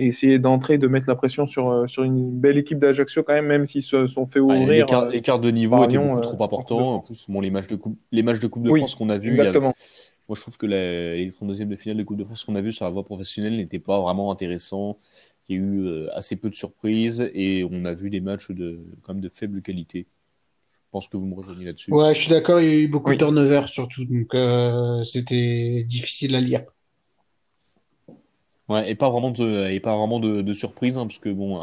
et 0.00 0.06
essayer 0.06 0.38
d'entrer, 0.38 0.78
de 0.78 0.88
mettre 0.88 1.06
la 1.08 1.14
pression 1.14 1.46
sur, 1.46 1.70
euh, 1.70 1.86
sur 1.86 2.04
une 2.04 2.30
belle 2.30 2.56
équipe 2.56 2.78
d'Ajaccio 2.78 3.22
quand 3.22 3.34
même, 3.34 3.46
même 3.46 3.66
s'ils 3.66 3.82
se 3.82 4.06
sont 4.06 4.26
fait 4.26 4.40
ouvrir. 4.40 4.66
Ouais, 4.66 5.12
L'écart 5.12 5.38
de 5.38 5.50
niveau 5.50 5.84
était 5.84 5.98
beaucoup 5.98 6.20
trop 6.20 6.42
important. 6.42 6.94
En 6.94 6.98
plus, 7.00 7.26
bon, 7.28 7.40
les 7.40 7.50
matchs 7.50 7.68
de 7.68 7.76
coupe, 7.76 7.98
les 8.10 8.22
matchs 8.22 8.40
de 8.40 8.46
Coupe 8.46 8.62
de 8.62 8.70
oui, 8.70 8.80
France 8.80 8.94
qu'on 8.94 9.10
a 9.10 9.18
vus. 9.18 9.32
Exactement. 9.32 9.74
Moi, 10.30 10.36
je 10.36 10.42
trouve 10.42 10.56
que 10.58 10.66
la, 10.66 11.16
les 11.16 11.28
32e 11.32 11.66
de 11.66 11.74
finale 11.74 11.96
de 11.96 12.04
Coupe 12.04 12.16
de 12.16 12.22
France 12.22 12.44
qu'on 12.44 12.54
a 12.54 12.60
vu 12.60 12.72
sur 12.72 12.84
la 12.84 12.92
voie 12.92 13.04
professionnelle 13.04 13.56
n'étaient 13.56 13.80
pas 13.80 14.00
vraiment 14.00 14.30
intéressants. 14.30 14.96
Il 15.48 15.56
y 15.56 15.58
a 15.58 15.60
eu 15.60 15.80
euh, 15.80 16.16
assez 16.16 16.36
peu 16.36 16.50
de 16.50 16.54
surprises 16.54 17.28
et 17.34 17.66
on 17.68 17.84
a 17.84 17.94
vu 17.94 18.10
des 18.10 18.20
matchs 18.20 18.52
de, 18.52 18.78
quand 19.02 19.14
même 19.14 19.20
de 19.20 19.28
faible 19.28 19.60
qualité. 19.60 20.06
Je 20.70 20.90
pense 20.92 21.08
que 21.08 21.16
vous 21.16 21.26
me 21.26 21.34
rejoignez 21.34 21.64
là-dessus. 21.64 21.92
Ouais, 21.92 22.14
je 22.14 22.20
suis 22.20 22.30
d'accord. 22.30 22.60
Il 22.60 22.68
y 22.68 22.72
a 22.72 22.78
eu 22.78 22.86
beaucoup 22.86 23.10
oui. 23.10 23.16
de 23.16 23.24
turnover 23.24 23.62
surtout, 23.66 24.04
donc 24.04 24.32
euh, 24.36 25.02
c'était 25.02 25.84
difficile 25.88 26.36
à 26.36 26.40
lire. 26.40 26.62
Ouais, 28.68 28.88
et 28.88 28.94
pas 28.94 29.10
vraiment 29.10 29.32
de, 29.32 29.68
et 29.68 29.80
pas 29.80 29.96
vraiment 29.96 30.20
de, 30.20 30.42
de 30.42 30.52
surprise, 30.52 30.96
hein, 30.96 31.08
parce 31.08 31.18
que 31.18 31.30
bon, 31.30 31.60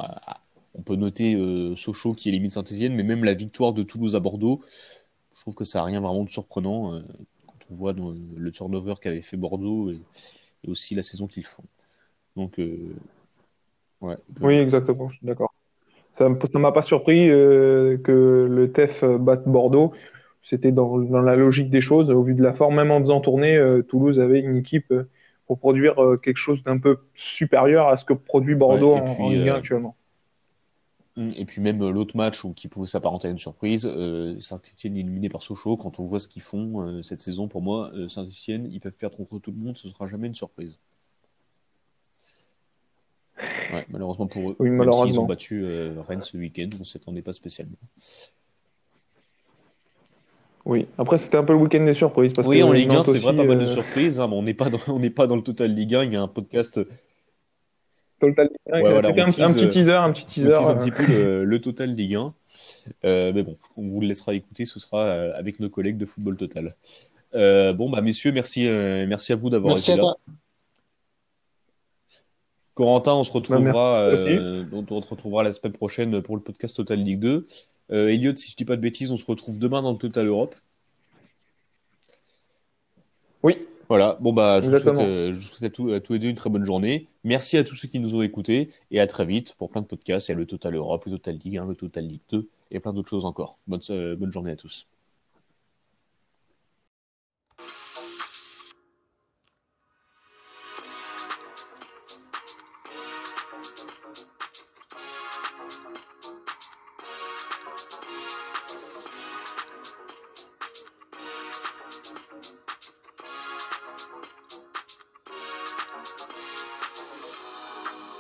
on 0.77 0.82
peut 0.82 0.97
noter 0.97 1.36
euh, 1.36 1.73
Sochaux 1.77 2.13
qui 2.13 2.27
élimine 2.27 2.49
Saint-Etienne, 2.49 2.95
mais 2.95 3.03
même 3.03 3.23
la 3.23 3.34
victoire 3.34 3.71
de 3.71 3.84
Toulouse 3.84 4.17
à 4.17 4.19
Bordeaux, 4.19 4.62
je 5.34 5.39
trouve 5.39 5.56
que 5.56 5.63
ça 5.63 5.80
n'a 5.80 5.86
rien 5.86 6.01
vraiment 6.01 6.25
de 6.25 6.30
surprenant 6.30 6.93
euh, 6.93 7.01
on 7.71 7.75
voit 7.75 7.93
dans 7.93 8.13
le 8.36 8.51
turnover 8.51 8.95
qu'avait 9.01 9.21
fait 9.21 9.38
Bordeaux 9.38 9.89
et, 9.89 9.99
et 10.63 10.69
aussi 10.69 10.95
la 10.95 11.03
saison 11.03 11.27
qu'ils 11.27 11.45
font. 11.45 11.63
Donc, 12.36 12.60
euh, 12.60 12.95
Ouais. 14.01 14.15
Oui, 14.41 14.56
exactement, 14.56 15.10
je 15.10 15.17
suis 15.17 15.25
d'accord. 15.25 15.53
Ça 16.17 16.30
ne 16.30 16.60
m'a 16.60 16.71
pas 16.71 16.82
surpris 16.82 17.30
euh, 17.30 17.97
que 17.97 18.47
le 18.49 18.71
TEF 18.71 19.03
batte 19.03 19.47
Bordeaux. 19.47 19.91
C'était 20.43 20.71
dans, 20.71 20.97
dans, 20.99 21.21
la 21.21 21.36
logique 21.36 21.69
des 21.69 21.82
choses. 21.82 22.10
Au 22.10 22.23
vu 22.23 22.34
de 22.34 22.41
la 22.41 22.53
forme, 22.53 22.75
même 22.75 22.91
en 22.91 22.99
faisant 23.01 23.21
tourner, 23.21 23.56
euh, 23.56 23.82
Toulouse 23.82 24.19
avait 24.19 24.39
une 24.39 24.56
équipe 24.56 24.93
pour 25.45 25.60
produire 25.60 25.95
quelque 26.21 26.38
chose 26.38 26.62
d'un 26.63 26.77
peu 26.77 26.97
supérieur 27.15 27.88
à 27.88 27.97
ce 27.97 28.06
que 28.06 28.13
produit 28.13 28.56
Bordeaux 28.56 28.95
ouais, 28.95 29.01
puis, 29.01 29.23
en, 29.23 29.25
en, 29.25 29.30
Ligue 29.30 29.49
1 29.49 29.56
actuellement. 29.56 29.95
Et 31.17 31.45
puis 31.45 31.62
même 31.62 31.80
l'autre 31.89 32.15
match 32.15 32.43
où, 32.45 32.53
qui 32.53 32.67
pouvait 32.67 32.88
s'apparenter 32.88 33.27
à 33.27 33.32
une 33.32 33.38
surprise, 33.39 33.89
Saint-Etienne 34.39 34.95
éliminé 34.97 35.30
par 35.30 35.41
Sochaux, 35.41 35.75
quand 35.77 35.99
on 35.99 36.03
voit 36.06 36.19
ce 36.19 36.27
qu'ils 36.27 36.43
font 36.43 37.01
cette 37.03 37.21
saison, 37.21 37.47
pour 37.47 37.62
moi, 37.62 37.91
Saint-Etienne, 38.08 38.69
ils 38.71 38.80
peuvent 38.80 38.93
faire 38.97 39.12
contre 39.12 39.39
tout 39.39 39.51
le 39.51 39.58
monde, 39.58 39.77
ce 39.77 39.89
sera 39.89 40.06
jamais 40.08 40.27
une 40.27 40.36
surprise. 40.36 40.77
Ouais, 43.73 43.86
malheureusement 43.89 44.27
pour 44.27 44.51
eux. 44.51 44.56
Oui, 44.60 44.69
malheureusement. 44.69 45.06
Même 45.06 45.13
ils 45.13 45.19
ont 45.19 45.25
battu 45.25 45.63
euh, 45.63 46.01
Rennes 46.08 46.21
ce 46.21 46.38
week-end, 46.38 46.69
on 46.75 46.80
ne 46.80 46.84
s'attendait 46.84 47.21
pas 47.21 47.34
spécialement. 47.34 47.75
Oui, 50.65 50.88
après 50.97 51.17
c'était 51.17 51.38
un 51.38 51.43
peu 51.43 51.53
le 51.53 51.60
week-end 51.60 51.86
des 51.86 51.93
surprises. 51.93 52.34
Parce 52.34 52.47
Oui, 52.47 52.60
que 52.60 52.63
en 52.63 52.71
Ligue 52.73 52.91
1, 52.91 52.95
Nantes 52.95 53.06
c'est 53.06 53.19
vrai, 53.19 53.36
pas 53.36 53.43
mal 53.45 53.58
de 53.60 53.63
euh, 53.63 53.67
surprises. 53.67 54.19
hein, 54.19 54.27
mais 54.27 54.36
on 54.36 54.41
n'est 54.43 54.53
pas 54.53 54.69
dans, 54.69 54.80
on 54.88 54.99
n'est 54.99 55.10
pas 55.10 55.27
dans 55.27 55.36
le 55.36 55.43
total 55.43 55.73
Ligue 55.73 55.95
1. 55.95 56.03
Il 56.06 56.13
y 56.13 56.15
a 56.15 56.21
un 56.21 56.27
podcast 56.27 56.80
Total 58.19 58.47
Ligue 58.47 58.73
1, 58.73 58.82
Ouais, 58.82 58.91
voilà, 58.91 59.10
c'était 59.10 59.21
on 59.21 59.25
un, 59.25 59.27
tease, 59.27 59.41
un 59.41 59.53
petit 59.53 59.65
euh, 59.65 59.69
teaser, 59.69 59.91
un 59.93 60.12
petit 60.12 60.25
On 60.25 60.34
teaser. 60.34 60.51
tease 60.51 60.58
un 60.67 60.69
euh, 60.71 60.75
petit 60.77 60.91
peu 60.91 61.06
le, 61.06 61.45
le 61.45 61.62
total 61.62 61.95
Ligue 61.95 62.15
1. 62.15 62.34
Euh, 63.06 63.32
mais 63.34 63.43
bon, 63.43 63.58
on 63.75 63.88
vous 63.88 64.01
le 64.01 64.08
laissera 64.08 64.34
écouter, 64.34 64.65
ce 64.65 64.80
sera 64.80 65.12
avec 65.12 65.60
nos 65.60 65.69
collègues 65.69 65.97
de 65.97 66.06
Football 66.06 66.38
Total. 66.38 66.75
Euh, 67.36 67.73
bon, 67.73 67.89
bah, 67.89 68.01
messieurs, 68.01 68.32
merci, 68.32 68.67
euh, 68.67 69.06
merci 69.08 69.34
à 69.34 69.36
vous 69.36 69.49
d'avoir 69.49 69.73
Merci 69.75 69.91
été 69.91 69.99
à 69.99 70.03
là. 70.03 70.13
toi. 70.13 70.17
Corentin, 72.73 73.13
on 73.13 73.23
se 73.23 73.32
retrouvera, 73.32 73.71
Bah, 73.73 74.01
euh, 74.15 74.65
on 74.71 75.01
se 75.01 75.08
retrouvera 75.10 75.43
la 75.43 75.51
semaine 75.51 75.73
prochaine 75.73 76.21
pour 76.21 76.36
le 76.36 76.41
podcast 76.41 76.75
Total 76.75 76.99
Ligue 76.99 77.19
2. 77.19 77.45
Euh, 77.91 78.10
Elliot, 78.10 78.36
si 78.36 78.51
je 78.51 78.56
dis 78.56 78.65
pas 78.65 78.75
de 78.75 78.82
bêtises, 78.82 79.12
on 79.12 79.17
se 79.17 79.25
retrouve 79.25 79.58
demain 79.60 79.82
dans 79.82 79.91
le 79.91 79.97
Total 79.97 80.25
Europe. 80.27 80.56
Oui, 83.43 83.65
Voilà, 83.89 84.17
bon 84.19 84.34
bah, 84.34 84.60
je 84.62 84.69
vous 84.69 84.78
souhaite, 84.78 85.00
euh, 85.00 85.32
je 85.32 85.38
vous 85.38 85.56
souhaite 85.56 85.71
à, 85.71 85.73
tous, 85.73 85.93
à 85.93 86.00
tous 86.02 86.15
et 86.15 86.19
deux 86.19 86.28
une 86.28 86.36
très 86.36 86.50
bonne 86.50 86.65
journée. 86.65 87.08
Merci 87.23 87.58
à 87.58 87.63
tous 87.63 87.76
ceux 87.76 87.88
qui 87.88 88.00
nous 88.00 88.15
ont 88.15 88.21
écoutés 88.21 88.69
et 88.91 89.00
à 89.00 89.08
très 89.08 89.26
vite 89.26 89.56
pour 89.56 89.69
plein 89.69 89.82
de 89.82 89.88
podcasts. 89.88 90.28
Il 90.28 90.32
y 90.32 90.36
a 90.36 90.38
le 90.38 90.45
Total 90.45 90.76
Europe, 90.76 91.06
le 91.06 91.12
Total 91.12 91.39
Ligue 91.43 91.58
1, 91.58 91.65
le 91.67 91.76
Total 91.76 92.06
Ligue 92.06 92.21
2 92.30 92.50
et 92.71 92.80
plein 92.80 92.93
d'autres 92.93 93.10
choses 93.10 93.26
encore. 93.26 93.58
Bonne, 93.67 93.82
euh, 93.89 94.15
bonne 94.15 94.32
journée 94.32 94.52
à 94.52 94.56
tous. 94.58 94.88